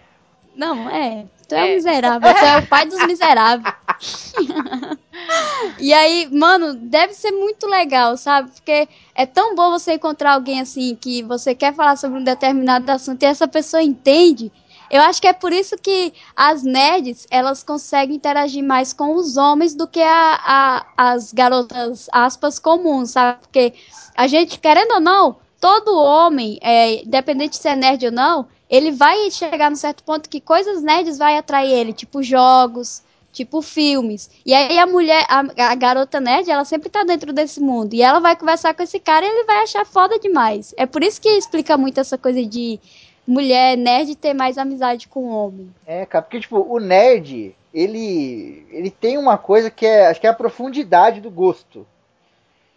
Não, 0.58 0.90
é. 0.90 1.26
Tu 1.48 1.54
é, 1.54 1.64
um 1.64 1.66
É. 1.68 1.74
miserável. 1.76 2.34
Tu 2.34 2.44
é 2.44 2.58
o 2.58 2.66
pai 2.66 2.86
dos 2.86 3.06
miseráveis. 3.06 3.74
e 5.78 5.92
aí, 5.94 6.28
mano, 6.32 6.74
deve 6.74 7.14
ser 7.14 7.30
muito 7.30 7.66
legal, 7.66 8.16
sabe? 8.16 8.50
Porque 8.50 8.88
é 9.14 9.24
tão 9.26 9.54
bom 9.54 9.70
você 9.70 9.94
encontrar 9.94 10.34
alguém 10.34 10.60
assim 10.60 10.96
que 10.96 11.22
você 11.22 11.54
quer 11.54 11.74
falar 11.74 11.96
sobre 11.96 12.18
um 12.20 12.24
determinado 12.24 12.90
assunto 12.90 13.22
e 13.22 13.26
essa 13.26 13.46
pessoa 13.48 13.82
entende. 13.82 14.50
Eu 14.90 15.02
acho 15.02 15.20
que 15.20 15.28
é 15.28 15.32
por 15.32 15.52
isso 15.52 15.76
que 15.76 16.12
as 16.34 16.62
nerds, 16.64 17.26
elas 17.30 17.62
conseguem 17.62 18.16
interagir 18.16 18.64
mais 18.64 18.92
com 18.92 19.14
os 19.14 19.36
homens 19.36 19.74
do 19.74 19.86
que 19.86 20.00
a, 20.00 20.40
a- 20.44 20.86
as 20.96 21.32
garotas, 21.32 22.08
aspas, 22.12 22.58
comuns, 22.58 23.10
sabe? 23.10 23.38
Porque 23.42 23.74
a 24.16 24.26
gente, 24.26 24.58
querendo 24.58 24.92
ou 24.94 25.00
não, 25.00 25.36
todo 25.60 25.96
homem, 25.96 26.58
é, 26.62 27.02
independente 27.04 27.52
de 27.52 27.58
ser 27.58 27.76
nerd 27.76 28.06
ou 28.06 28.12
não, 28.12 28.46
ele 28.70 28.92
vai 28.92 29.30
chegar 29.30 29.70
num 29.70 29.76
certo 29.76 30.02
ponto 30.04 30.28
que 30.28 30.40
coisas 30.40 30.82
nerds 30.82 31.18
vai 31.18 31.36
atrair 31.36 31.72
ele, 31.72 31.92
tipo 31.92 32.22
jogos, 32.22 33.02
tipo 33.32 33.62
filmes. 33.62 34.30
E 34.44 34.52
aí 34.52 34.78
a 34.78 34.86
mulher, 34.86 35.24
a, 35.28 35.70
a 35.70 35.74
garota 35.74 36.20
nerd, 36.20 36.50
ela 36.50 36.64
sempre 36.64 36.88
tá 36.88 37.04
dentro 37.04 37.32
desse 37.32 37.60
mundo. 37.60 37.94
E 37.94 38.02
ela 38.02 38.20
vai 38.20 38.36
conversar 38.36 38.74
com 38.74 38.82
esse 38.82 38.98
cara 38.98 39.24
e 39.24 39.28
ele 39.28 39.44
vai 39.44 39.62
achar 39.62 39.86
foda 39.86 40.18
demais. 40.18 40.74
É 40.76 40.86
por 40.86 41.02
isso 41.02 41.20
que 41.20 41.28
explica 41.28 41.76
muito 41.76 42.00
essa 42.00 42.18
coisa 42.18 42.44
de 42.44 42.80
mulher 43.26 43.76
nerd 43.76 44.14
ter 44.16 44.34
mais 44.34 44.58
amizade 44.58 45.06
com 45.06 45.28
homem. 45.28 45.72
É, 45.86 46.06
cara, 46.06 46.22
porque, 46.22 46.40
tipo, 46.40 46.58
o 46.58 46.78
nerd, 46.78 47.54
ele, 47.72 48.66
ele 48.70 48.90
tem 48.90 49.18
uma 49.18 49.36
coisa 49.36 49.70
que 49.70 49.86
é, 49.86 50.08
acho 50.08 50.20
que 50.20 50.26
é 50.26 50.30
a 50.30 50.34
profundidade 50.34 51.20
do 51.20 51.30
gosto. 51.30 51.86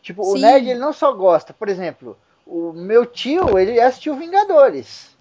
Tipo, 0.01 0.23
o 0.23 0.35
Sim. 0.35 0.41
nerd, 0.41 0.69
ele 0.69 0.79
não 0.79 0.93
só 0.93 1.11
gosta, 1.13 1.53
por 1.53 1.69
exemplo, 1.69 2.17
o 2.45 2.73
meu 2.73 3.05
tio, 3.05 3.57
ele 3.57 3.79
assistiu 3.79 4.15
Vingadores. 4.15 5.11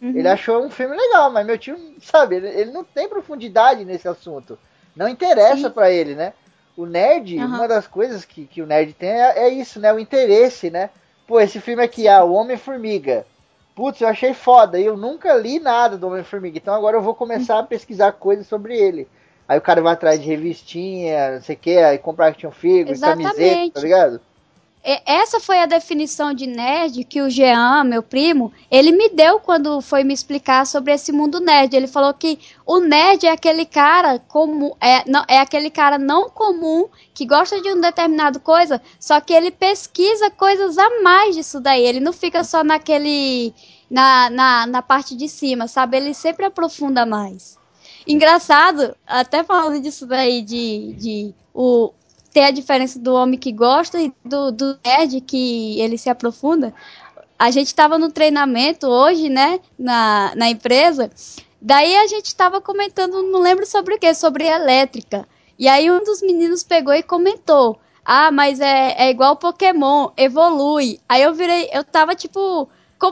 Uhum. 0.00 0.16
Ele 0.16 0.28
achou 0.28 0.64
um 0.64 0.70
filme 0.70 0.96
legal, 0.96 1.30
mas 1.30 1.46
meu 1.46 1.58
tio, 1.58 1.78
sabe, 2.00 2.36
ele, 2.36 2.48
ele 2.48 2.70
não 2.70 2.84
tem 2.84 3.08
profundidade 3.08 3.84
nesse 3.84 4.06
assunto. 4.06 4.58
Não 4.94 5.08
interessa 5.08 5.68
pra 5.70 5.90
ele, 5.90 6.14
né? 6.14 6.32
O 6.76 6.86
nerd, 6.86 7.38
Aham. 7.38 7.46
uma 7.46 7.68
das 7.68 7.86
coisas 7.86 8.24
que, 8.24 8.46
que 8.46 8.62
o 8.62 8.66
nerd 8.66 8.92
tem 8.94 9.10
é, 9.10 9.38
é 9.38 9.48
isso, 9.48 9.80
né? 9.80 9.92
O 9.92 9.98
interesse, 9.98 10.70
né? 10.70 10.90
Pô, 11.26 11.40
esse 11.40 11.60
filme 11.60 11.82
aqui, 11.82 12.06
ah, 12.06 12.24
o 12.24 12.32
Homem-Formiga. 12.32 13.26
Putz, 13.74 14.00
eu 14.00 14.08
achei 14.08 14.32
foda. 14.32 14.78
E 14.78 14.86
eu 14.86 14.96
nunca 14.96 15.34
li 15.34 15.58
nada 15.58 15.98
do 15.98 16.06
Homem-Formiga. 16.06 16.56
Então 16.56 16.74
agora 16.74 16.96
eu 16.96 17.02
vou 17.02 17.14
começar 17.14 17.58
a 17.58 17.62
pesquisar 17.62 18.12
coisas 18.12 18.46
sobre 18.46 18.78
ele. 18.78 19.08
Aí 19.48 19.58
o 19.58 19.62
cara 19.62 19.82
vai 19.82 19.92
atrás 19.92 20.20
de 20.20 20.26
revistinha, 20.26 21.32
não 21.32 21.42
sei 21.42 21.54
o 21.54 21.58
que, 21.58 21.78
aí 21.78 21.98
comprar 21.98 22.28
action 22.28 22.50
figure, 22.50 22.92
Exatamente. 22.92 23.30
camiseta, 23.30 23.72
tá 23.74 23.80
ligado? 23.80 24.20
E- 24.86 25.02
Essa 25.04 25.40
foi 25.40 25.58
a 25.58 25.66
definição 25.66 26.32
de 26.32 26.46
nerd 26.46 27.02
que 27.04 27.20
o 27.20 27.28
Jean, 27.28 27.82
meu 27.82 28.02
primo, 28.04 28.52
ele 28.70 28.92
me 28.92 29.08
deu 29.08 29.40
quando 29.40 29.80
foi 29.80 30.04
me 30.04 30.14
explicar 30.14 30.64
sobre 30.64 30.92
esse 30.92 31.10
mundo 31.10 31.40
nerd. 31.40 31.74
Ele 31.74 31.88
falou 31.88 32.14
que 32.14 32.38
o 32.64 32.78
nerd 32.78 33.26
é 33.26 33.32
aquele 33.32 33.66
cara 33.66 34.20
comum, 34.20 34.72
é, 34.80 35.02
não, 35.10 35.24
é 35.26 35.38
aquele 35.40 35.70
cara 35.70 35.98
não 35.98 36.30
comum 36.30 36.88
que 37.12 37.26
gosta 37.26 37.60
de 37.60 37.68
um 37.72 37.80
determinado 37.80 38.38
coisa, 38.38 38.80
só 39.00 39.20
que 39.20 39.32
ele 39.32 39.50
pesquisa 39.50 40.30
coisas 40.30 40.78
a 40.78 41.02
mais 41.02 41.34
disso 41.34 41.58
daí. 41.60 41.84
Ele 41.84 41.98
não 41.98 42.12
fica 42.12 42.44
só 42.44 42.62
naquele 42.62 43.52
na, 43.90 44.30
na, 44.30 44.66
na 44.68 44.82
parte 44.82 45.16
de 45.16 45.28
cima, 45.28 45.66
sabe? 45.66 45.96
Ele 45.96 46.14
sempre 46.14 46.44
aprofunda 46.46 47.04
mais. 47.04 47.58
Engraçado, 48.06 48.96
até 49.04 49.42
falando 49.42 49.80
disso 49.82 50.06
daí 50.06 50.42
de, 50.42 50.92
de 50.94 51.34
o, 51.52 51.92
ter 52.36 52.42
a 52.42 52.50
diferença 52.50 52.98
do 52.98 53.14
homem 53.14 53.38
que 53.38 53.50
gosta 53.50 53.98
e 53.98 54.12
do, 54.22 54.52
do 54.52 54.78
nerd 54.84 55.22
que 55.22 55.80
ele 55.80 55.96
se 55.96 56.10
aprofunda. 56.10 56.74
A 57.38 57.50
gente 57.50 57.68
estava 57.68 57.96
no 57.96 58.12
treinamento 58.12 58.86
hoje, 58.86 59.30
né, 59.30 59.58
na, 59.78 60.34
na 60.36 60.50
empresa. 60.50 61.10
Daí 61.58 61.96
a 61.96 62.06
gente 62.06 62.26
estava 62.26 62.60
comentando, 62.60 63.22
não 63.22 63.40
lembro 63.40 63.64
sobre 63.64 63.94
o 63.94 63.98
que, 63.98 64.12
sobre 64.12 64.44
elétrica. 64.46 65.26
E 65.58 65.66
aí 65.66 65.90
um 65.90 66.04
dos 66.04 66.20
meninos 66.20 66.62
pegou 66.62 66.92
e 66.92 67.02
comentou: 67.02 67.80
Ah, 68.04 68.30
mas 68.30 68.60
é, 68.60 68.94
é 68.98 69.08
igual 69.08 69.36
Pokémon, 69.36 70.10
evolui. 70.14 71.00
Aí 71.08 71.22
eu 71.22 71.32
virei, 71.32 71.70
eu 71.72 71.82
tava 71.84 72.14
tipo. 72.14 72.68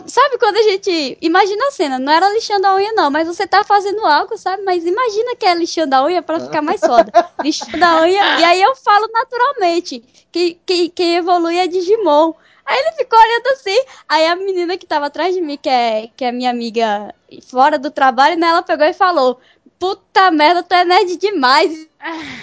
Sabe 0.06 0.38
quando 0.38 0.56
a 0.56 0.62
gente. 0.62 1.18
Imagina 1.20 1.66
a 1.68 1.70
cena, 1.70 1.98
não 1.98 2.12
era 2.12 2.28
lixando 2.32 2.66
a 2.66 2.74
unha, 2.74 2.92
não, 2.92 3.10
mas 3.10 3.26
você 3.26 3.46
tá 3.46 3.62
fazendo 3.62 4.04
algo, 4.06 4.36
sabe? 4.36 4.62
Mas 4.62 4.84
imagina 4.84 5.36
que 5.36 5.46
é 5.46 5.54
lixando 5.54 5.94
a 5.94 6.04
unha 6.04 6.22
pra 6.22 6.40
ficar 6.40 6.62
mais 6.62 6.80
foda. 6.80 7.12
lixando 7.42 7.84
a 7.84 8.02
unha. 8.02 8.40
E 8.40 8.44
aí 8.44 8.62
eu 8.62 8.74
falo 8.76 9.08
naturalmente 9.12 10.02
que, 10.32 10.58
que 10.64 10.88
quem 10.88 11.16
evolui 11.16 11.58
é 11.58 11.66
Digimon. 11.66 12.34
Aí 12.64 12.78
ele 12.78 12.92
ficou 12.92 13.18
olhando 13.18 13.46
assim. 13.48 13.84
Aí 14.08 14.26
a 14.26 14.36
menina 14.36 14.78
que 14.78 14.86
tava 14.86 15.06
atrás 15.06 15.34
de 15.34 15.40
mim, 15.40 15.58
que 15.58 15.68
é, 15.68 16.08
que 16.16 16.24
é 16.24 16.32
minha 16.32 16.50
amiga 16.50 17.14
fora 17.46 17.78
do 17.78 17.90
trabalho, 17.90 18.38
né? 18.38 18.48
Ela 18.48 18.62
pegou 18.62 18.86
e 18.86 18.94
falou: 18.94 19.38
Puta 19.78 20.30
merda, 20.30 20.62
tu 20.62 20.72
é 20.72 20.84
nerd 20.84 21.16
demais. 21.16 21.86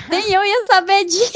Nem 0.10 0.32
eu 0.34 0.44
ia 0.44 0.66
saber 0.68 1.06
disso. 1.06 1.32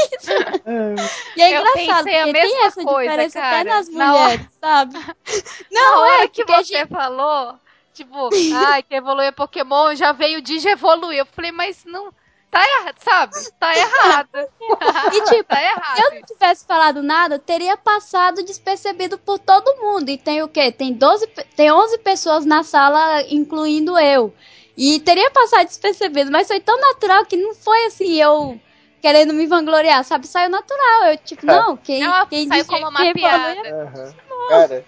E 1.36 1.41
é 1.41 1.55
Eu 1.58 1.62
engraçado, 1.62 2.03
porque 2.05 2.31
mesma 2.31 2.41
tem 2.49 2.65
essa 2.65 2.84
coisa, 2.84 3.10
diferença 3.12 3.39
até 3.39 3.49
cara. 3.49 3.63
nas 3.63 3.89
Na 3.89 4.13
hora- 4.13 4.23
mulheres, 4.23 4.47
sabe? 4.62 4.93
Na 5.71 5.81
Não, 5.81 5.99
hora 5.99 6.23
é 6.23 6.27
que 6.27 6.43
você 6.45 6.86
falou, 6.88 7.55
tipo, 7.93 8.29
ai, 8.55 8.84
que 8.84 8.95
evoluir 8.95 9.34
Pokémon, 9.34 9.95
já 9.95 10.12
veio 10.12 10.41
Digi 10.41 10.67
evoluir. 10.69 11.19
Eu 11.19 11.25
falei, 11.25 11.51
mas 11.51 11.84
não. 11.86 12.12
Tá 12.51 12.63
errado, 12.63 12.95
sabe? 13.03 13.34
Tá 13.60 13.77
errado. 13.77 14.29
E 15.13 15.21
tipo, 15.23 15.43
tá 15.43 15.58
Se 15.58 15.63
errado. 15.63 15.99
eu 15.99 16.12
não 16.15 16.21
tivesse 16.21 16.65
falado 16.65 17.03
nada, 17.03 17.38
teria 17.38 17.75
passado 17.75 18.43
despercebido 18.43 19.17
por 19.17 19.38
todo 19.39 19.75
mundo. 19.81 20.10
E 20.10 20.17
tem 20.17 20.41
o 20.41 20.47
quê? 20.47 20.71
Tem 20.71 20.93
12, 20.93 21.27
pe- 21.27 21.43
tem 21.55 21.69
11 21.71 21.97
pessoas 21.99 22.45
na 22.45 22.63
sala, 22.63 23.23
incluindo 23.29 23.97
eu. 23.99 24.34
E 24.78 25.00
teria 25.00 25.32
passado 25.32 25.66
despercebido, 25.68 26.32
mas 26.32 26.48
foi 26.48 26.60
tão 26.60 26.80
natural 26.80 27.26
que 27.26 27.38
não 27.38 27.56
foi 27.56 27.86
assim 27.86 28.22
eu 28.22 28.60
querendo 29.02 29.34
me 29.34 29.46
vangloriar, 29.46 30.04
sabe? 30.04 30.28
Saiu 30.28 30.50
natural. 30.50 31.06
Eu, 31.12 31.18
tipo, 31.18 31.46
não, 31.46 31.78
quem, 31.78 32.02
Não, 32.02 32.26
quem 32.28 32.48
saiu 32.48 32.64
disse 32.64 32.70
como 32.70 32.90
uma 32.90 33.14
piada. 33.14 33.56
falou- 33.64 33.82
Aham. 33.82 34.14
Cara, 34.50 34.86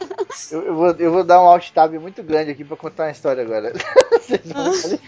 eu, 0.52 0.62
eu 0.64 0.76
vou, 0.76 0.92
eu 1.00 1.12
vou 1.12 1.24
dar 1.24 1.42
um 1.42 1.48
alt 1.48 1.72
tab 1.72 1.94
muito 1.96 2.22
grande 2.22 2.52
aqui 2.52 2.64
pra 2.64 2.78
contar 2.78 3.06
uma 3.06 3.12
história 3.12 3.42
agora. 3.44 3.74
Vocês 4.12 4.42
vão 4.52 4.72
ver. 4.72 5.00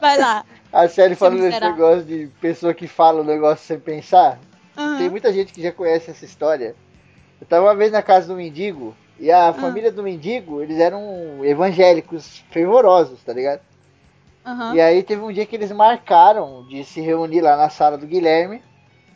Vai 0.00 0.18
lá. 0.18 0.44
A 0.72 0.88
série 0.88 1.14
falando 1.16 1.40
desse 1.40 1.58
negócio 1.60 2.04
de 2.04 2.28
pessoa 2.40 2.72
que 2.72 2.86
fala 2.86 3.22
o 3.22 3.24
negócio 3.24 3.66
sem 3.66 3.78
pensar. 3.78 4.38
Aham. 4.76 4.98
Tem 4.98 5.08
muita 5.10 5.32
gente 5.32 5.52
que 5.52 5.62
já 5.62 5.72
conhece 5.72 6.10
essa 6.10 6.24
história. 6.24 6.76
Eu 7.40 7.46
tava 7.46 7.66
uma 7.66 7.74
vez 7.74 7.90
na 7.90 8.02
casa 8.02 8.28
do 8.28 8.34
mendigo 8.36 8.94
e 9.18 9.30
a 9.32 9.52
família 9.52 9.90
do 9.90 10.02
mendigo, 10.02 10.62
eles 10.62 10.78
eram 10.78 11.44
evangélicos 11.44 12.44
fervorosos, 12.50 13.20
tá 13.22 13.32
ligado? 13.32 13.60
Aham. 14.44 14.74
E 14.74 14.80
aí 14.80 15.02
teve 15.02 15.22
um 15.22 15.32
dia 15.32 15.46
que 15.46 15.54
eles 15.54 15.70
marcaram 15.72 16.66
de 16.68 16.84
se 16.84 17.00
reunir 17.00 17.40
lá 17.40 17.56
na 17.56 17.68
sala 17.68 17.98
do 17.98 18.06
Guilherme, 18.06 18.62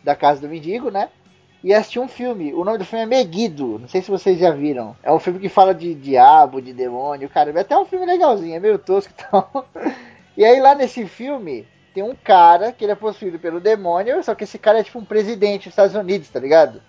da 0.02 0.14
casa 0.14 0.40
do 0.40 0.48
mendigo, 0.48 0.90
né? 0.90 1.08
E 1.62 1.72
assistir 1.72 1.98
um 1.98 2.08
filme. 2.08 2.52
O 2.52 2.62
nome 2.62 2.76
do 2.76 2.84
filme 2.84 3.04
é 3.04 3.06
Meguido. 3.06 3.78
Não 3.78 3.88
sei 3.88 4.02
se 4.02 4.10
vocês 4.10 4.38
já 4.38 4.50
viram. 4.50 4.94
É 5.02 5.10
um 5.10 5.18
filme 5.18 5.40
que 5.40 5.48
fala 5.48 5.74
de 5.74 5.94
diabo, 5.94 6.60
de 6.60 6.74
demônio, 6.74 7.28
cara. 7.30 7.50
É 7.50 7.60
até 7.60 7.76
um 7.76 7.86
filme 7.86 8.04
legalzinho, 8.04 8.54
é 8.54 8.60
meio 8.60 8.78
tosco 8.78 9.12
e 9.12 9.16
tal. 9.24 9.66
E 10.36 10.44
aí 10.44 10.60
lá 10.60 10.74
nesse 10.74 11.06
filme 11.06 11.66
tem 11.94 12.02
um 12.02 12.14
cara 12.14 12.72
que 12.72 12.84
ele 12.84 12.92
é 12.92 12.96
possuído 12.96 13.38
pelo 13.38 13.60
demônio, 13.60 14.22
só 14.22 14.34
que 14.34 14.44
esse 14.44 14.58
cara 14.58 14.80
é 14.80 14.82
tipo 14.82 14.98
um 14.98 15.04
presidente 15.04 15.64
dos 15.64 15.72
Estados 15.72 15.94
Unidos, 15.94 16.28
tá 16.28 16.40
ligado? 16.40 16.82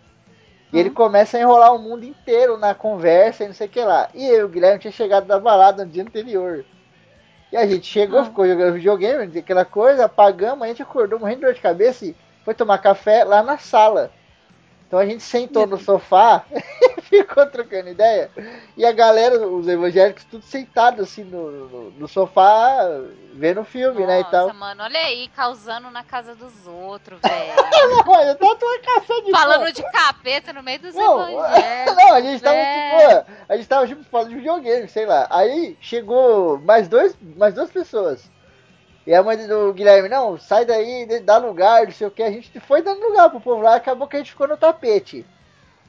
E 0.73 0.79
ele 0.79 0.89
começa 0.89 1.37
a 1.37 1.39
enrolar 1.41 1.73
o 1.73 1.79
mundo 1.79 2.03
inteiro 2.03 2.57
na 2.57 2.75
conversa 2.75 3.43
e 3.43 3.47
não 3.47 3.53
sei 3.53 3.67
o 3.67 3.69
que 3.69 3.81
lá. 3.81 4.09
E 4.13 4.25
eu, 4.25 4.47
o 4.47 4.49
Guilherme, 4.49 4.79
tinha 4.79 4.91
chegado 4.91 5.25
da 5.25 5.39
balada 5.39 5.85
no 5.85 5.91
dia 5.91 6.03
anterior. 6.03 6.65
E 7.55 7.57
a 7.57 7.65
gente 7.65 7.87
chegou, 7.87 8.19
Ah. 8.19 8.25
ficou 8.25 8.45
jogando 8.45 8.73
videogame, 8.73 9.39
aquela 9.39 9.63
coisa, 9.63 10.03
apagamos, 10.03 10.61
a 10.61 10.67
gente 10.67 10.81
acordou 10.81 11.17
morrendo 11.21 11.37
de 11.39 11.45
dor 11.45 11.53
de 11.53 11.61
cabeça 11.61 12.05
e 12.05 12.13
foi 12.43 12.53
tomar 12.53 12.79
café 12.79 13.23
lá 13.23 13.41
na 13.41 13.57
sala. 13.57 14.11
Então 14.87 14.99
a 14.99 15.05
gente 15.05 15.23
sentou 15.23 15.65
no 15.65 15.77
sofá 15.77 16.45
ficou 17.03 17.45
trocando 17.47 17.89
ideia. 17.89 18.29
E 18.77 18.85
a 18.85 18.91
galera, 18.91 19.47
os 19.47 19.67
evangélicos, 19.67 20.23
tudo 20.25 20.43
sentado 20.43 21.01
assim 21.01 21.23
no, 21.23 21.51
no, 21.67 21.91
no 21.91 22.07
sofá, 22.07 22.79
vendo 23.33 23.63
filme, 23.63 24.05
né? 24.05 24.21
E 24.21 24.23
tal. 24.25 24.47
Nossa, 24.47 24.59
mano, 24.59 24.83
olha 24.83 24.99
aí, 24.99 25.27
causando 25.35 25.89
na 25.91 26.03
casa 26.03 26.35
dos 26.35 26.53
outros, 26.67 27.19
velho. 27.23 27.53
Olha, 28.07 28.29
eu 28.29 28.35
tava 28.35 28.55
tomando 28.55 28.81
café 28.81 29.21
de 29.21 29.31
Falando 29.31 29.59
boa. 29.61 29.71
de 29.71 29.83
capeta 29.91 30.53
no 30.53 30.63
meio 30.63 30.79
dos 30.79 30.95
Não, 30.95 31.21
evangélicos. 31.29 31.95
não, 31.95 32.13
a 32.13 32.21
gente 32.21 32.43
tava 32.43 32.55
É. 32.57 32.97
de 32.97 33.03
boa. 33.07 33.25
A 33.49 33.57
gente 33.57 33.67
tava 33.67 33.87
tipo, 33.87 34.03
falando 34.03 34.29
de 34.29 34.35
videogame, 34.35 34.87
sei 34.87 35.05
lá. 35.05 35.27
Aí 35.29 35.77
chegou 35.81 36.57
mais, 36.59 36.87
dois, 36.87 37.15
mais 37.35 37.53
duas 37.53 37.69
pessoas. 37.71 38.29
E 39.05 39.13
a 39.13 39.21
mãe 39.23 39.37
do 39.47 39.73
Guilherme, 39.73 40.09
não, 40.09 40.37
sai 40.37 40.65
daí, 40.65 41.05
dá 41.21 41.37
lugar, 41.37 41.85
não 41.85 41.91
sei 41.91 42.07
o 42.07 42.11
que. 42.11 42.23
A 42.23 42.31
gente 42.31 42.59
foi 42.59 42.81
dando 42.81 43.01
lugar 43.07 43.29
pro 43.29 43.39
povo 43.41 43.61
lá, 43.61 43.75
acabou 43.75 44.07
que 44.07 44.15
a 44.15 44.19
gente 44.19 44.31
ficou 44.31 44.47
no 44.47 44.57
tapete. 44.57 45.25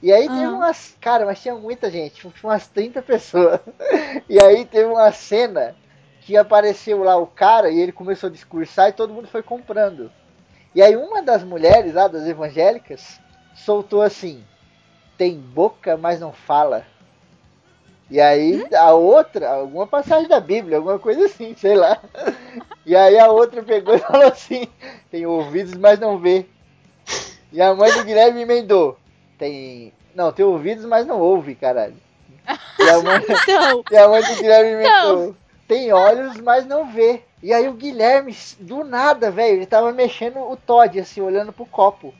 E 0.03 0.13
aí 0.13 0.29
teve 0.31 0.47
Aham. 0.47 0.57
umas. 0.57 0.97
Cara, 1.01 1.25
mas 1.27 1.41
tinha 1.43 1.55
muita 1.55 1.91
gente, 1.91 2.15
tinha 2.17 2.33
umas 2.45 2.69
30 2.69 3.03
pessoas. 3.03 3.61
E 4.29 4.43
aí 4.43 4.65
teve 4.67 4.87
uma 4.87 5.11
cena 5.13 5.77
que 6.21 6.37
apareceu 6.37 7.03
lá 7.03 7.17
o 7.17 7.27
cara 7.27 7.71
e 7.71 7.79
ele 7.81 7.93
começou 7.93 8.29
a 8.29 8.33
discursar 8.33 8.89
e 8.89 8.93
todo 8.93 9.15
mundo 9.15 9.29
foi 9.29 9.43
comprando. 9.43 10.13
E 10.75 10.83
aí 10.83 10.97
uma 10.97 11.23
das 11.23 11.43
mulheres 11.45 11.95
lá, 11.95 12.09
das 12.09 12.27
evangélicas, 12.27 13.21
soltou 13.55 14.03
assim: 14.03 14.45
tem 15.17 15.39
boca, 15.41 15.97
mas 15.97 16.21
não 16.21 16.33
fala. 16.33 16.87
E 18.09 18.21
aí 18.21 18.65
a 18.73 18.93
outra, 18.93 19.51
alguma 19.51 19.87
passagem 19.87 20.29
da 20.29 20.39
Bíblia, 20.39 20.77
alguma 20.77 20.99
coisa 20.99 21.27
assim, 21.27 21.55
sei 21.57 21.75
lá. 21.75 21.99
E 22.85 22.95
aí 22.95 23.19
a 23.19 23.31
outra 23.31 23.63
pegou 23.63 23.95
e 23.95 23.99
falou 24.01 24.29
assim: 24.29 24.69
tem 25.11 25.27
ouvidos, 25.27 25.75
mas 25.75 25.99
não 25.99 26.19
vê. 26.19 26.47
E 27.53 27.61
a 27.61 27.75
mãe 27.75 27.93
do 27.93 28.05
Guilherme 28.05 28.43
emendou: 28.43 28.97
tem. 29.39 29.93
Não, 30.15 30.33
tem 30.33 30.45
ouvidos, 30.45 30.85
mas 30.85 31.07
não 31.07 31.21
ouve, 31.21 31.55
caralho. 31.55 31.97
E 32.79 32.89
a 32.89 33.03
mãe, 33.03 33.21
Então, 33.43 33.85
e 33.91 33.97
a 33.97 34.09
mãe 34.09 34.23
do 34.23 34.37
Guilherme 34.37 34.73
inventou. 34.73 35.37
Tem 35.67 35.93
olhos, 35.93 36.37
mas 36.39 36.65
não 36.65 36.87
vê. 36.91 37.23
E 37.43 37.53
aí 37.53 37.69
o 37.69 37.75
Guilherme, 37.75 38.35
do 38.61 38.85
nada, 38.85 39.31
velho, 39.31 39.57
ele 39.57 39.67
tava 39.67 39.93
mexendo 39.93 40.39
o 40.39 40.57
Todd, 40.57 40.99
assim, 41.01 41.21
olhando 41.21 41.53
pro 41.53 41.67
copo. 41.67 42.15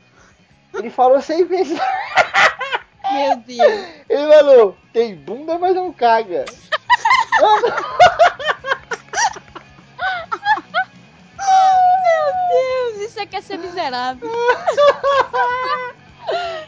Ele 0.73 0.89
falou 0.89 1.21
sem 1.21 1.45
vezes. 1.45 1.79
Meu 3.11 3.37
Deus. 3.37 3.85
Ele 4.09 4.33
falou, 4.33 4.77
tem 4.93 5.15
bunda, 5.15 5.57
mas 5.57 5.75
não 5.75 5.91
caga. 5.91 6.45
Meu 12.03 12.33
Deus, 12.49 13.09
isso 13.09 13.21
aqui 13.21 13.35
é 13.35 13.41
ser 13.41 13.57
miserável. 13.57 14.29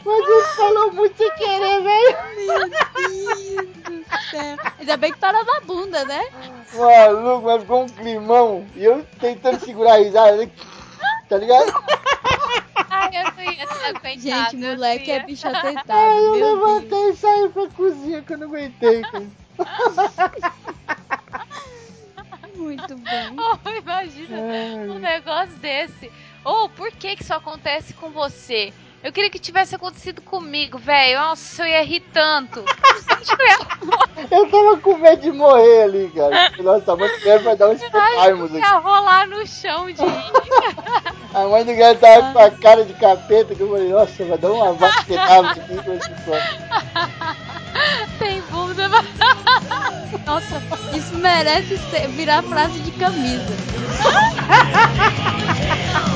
mas 0.04 0.28
ele 0.28 0.42
falou 0.56 0.92
muito 0.92 1.16
sem 1.16 1.30
querer, 1.32 1.82
velho. 1.82 2.16
Meu 2.36 2.68
Deus 2.68 3.66
do 3.84 4.30
céu. 4.30 4.56
Ainda 4.78 4.96
bem 4.96 5.12
que 5.12 5.18
tá 5.18 5.32
na 5.32 5.60
bunda, 5.60 6.04
né? 6.04 6.24
Maluco, 6.74 7.46
mas 7.46 7.60
ficou 7.62 7.82
um 7.82 7.88
climão. 7.88 8.66
E 8.76 8.84
eu 8.84 9.04
tentando 9.18 9.60
segurar 9.60 9.94
a 9.94 9.98
risada. 9.98 10.50
Tá 11.28 11.36
ligado? 11.36 11.72
Ai, 13.16 14.14
eu. 14.14 14.20
Gente, 14.20 14.56
eu 14.56 14.70
moleque 14.74 15.10
é 15.10 15.20
bicho 15.20 15.48
atentado, 15.48 16.10
eu 16.12 16.32
meu 16.32 16.56
Deus. 16.56 16.62
levantei 16.62 17.10
e 17.10 17.16
saí 17.16 17.48
pra 17.48 17.68
cozinha 17.68 18.22
que 18.22 18.32
eu 18.32 18.38
não 18.38 18.46
aguentei. 18.46 19.02
Muito 22.56 22.96
bom. 22.96 23.36
Oh, 23.64 23.68
imagina 23.70 24.36
um 24.38 24.92
Ai. 24.92 24.98
negócio 24.98 25.56
desse. 25.56 26.10
Ou 26.44 26.68
por 26.68 26.90
que 26.92 27.16
que 27.16 27.22
isso 27.22 27.34
acontece 27.34 27.92
com 27.94 28.10
você? 28.10 28.72
Eu 29.02 29.12
queria 29.12 29.30
que 29.30 29.38
tivesse 29.38 29.74
acontecido 29.74 30.20
comigo, 30.20 30.78
velho. 30.78 31.18
Nossa, 31.18 31.62
eu 31.62 31.66
ia 31.66 31.82
rir 31.82 32.00
tanto. 32.12 32.64
Eu 34.30 34.50
tava 34.50 34.78
com 34.78 34.96
medo 34.96 35.22
de 35.22 35.32
morrer 35.32 35.82
ali, 35.82 36.10
cara. 36.14 36.52
Nossa, 36.62 36.92
a 36.92 36.96
Guilherme 36.96 37.44
vai 37.44 37.56
dar 37.56 37.66
um 37.68 37.70
Ai, 37.70 37.76
espetarmos 37.76 38.50
eu 38.50 38.58
ia 38.58 38.78
rolar 38.78 39.26
no 39.26 39.46
chão 39.46 39.86
de 39.90 40.02
rir. 40.02 40.32
A 41.32 41.46
mãe 41.46 41.64
do 41.64 41.72
Guilherme 41.72 42.00
tava 42.00 42.32
com 42.32 42.38
a 42.40 42.50
cara 42.50 42.84
de 42.84 42.92
capeta 42.94 43.54
que 43.54 43.60
eu 43.60 43.68
falei, 43.70 43.88
nossa, 43.88 44.24
vai 44.24 44.36
dar 44.38 44.50
uma 44.50 44.72
vaquetada 44.72 45.50
aqui 45.50 45.76
com 45.84 45.92
esse 45.92 46.08
som. 46.24 46.36
Tem 48.18 48.42
bunda. 48.50 48.88
Nossa, 50.26 50.60
isso 50.92 51.14
merece 51.16 51.78
ser- 51.90 52.08
virar 52.08 52.42
frase 52.42 52.80
de 52.80 52.90
camisa. 52.92 53.44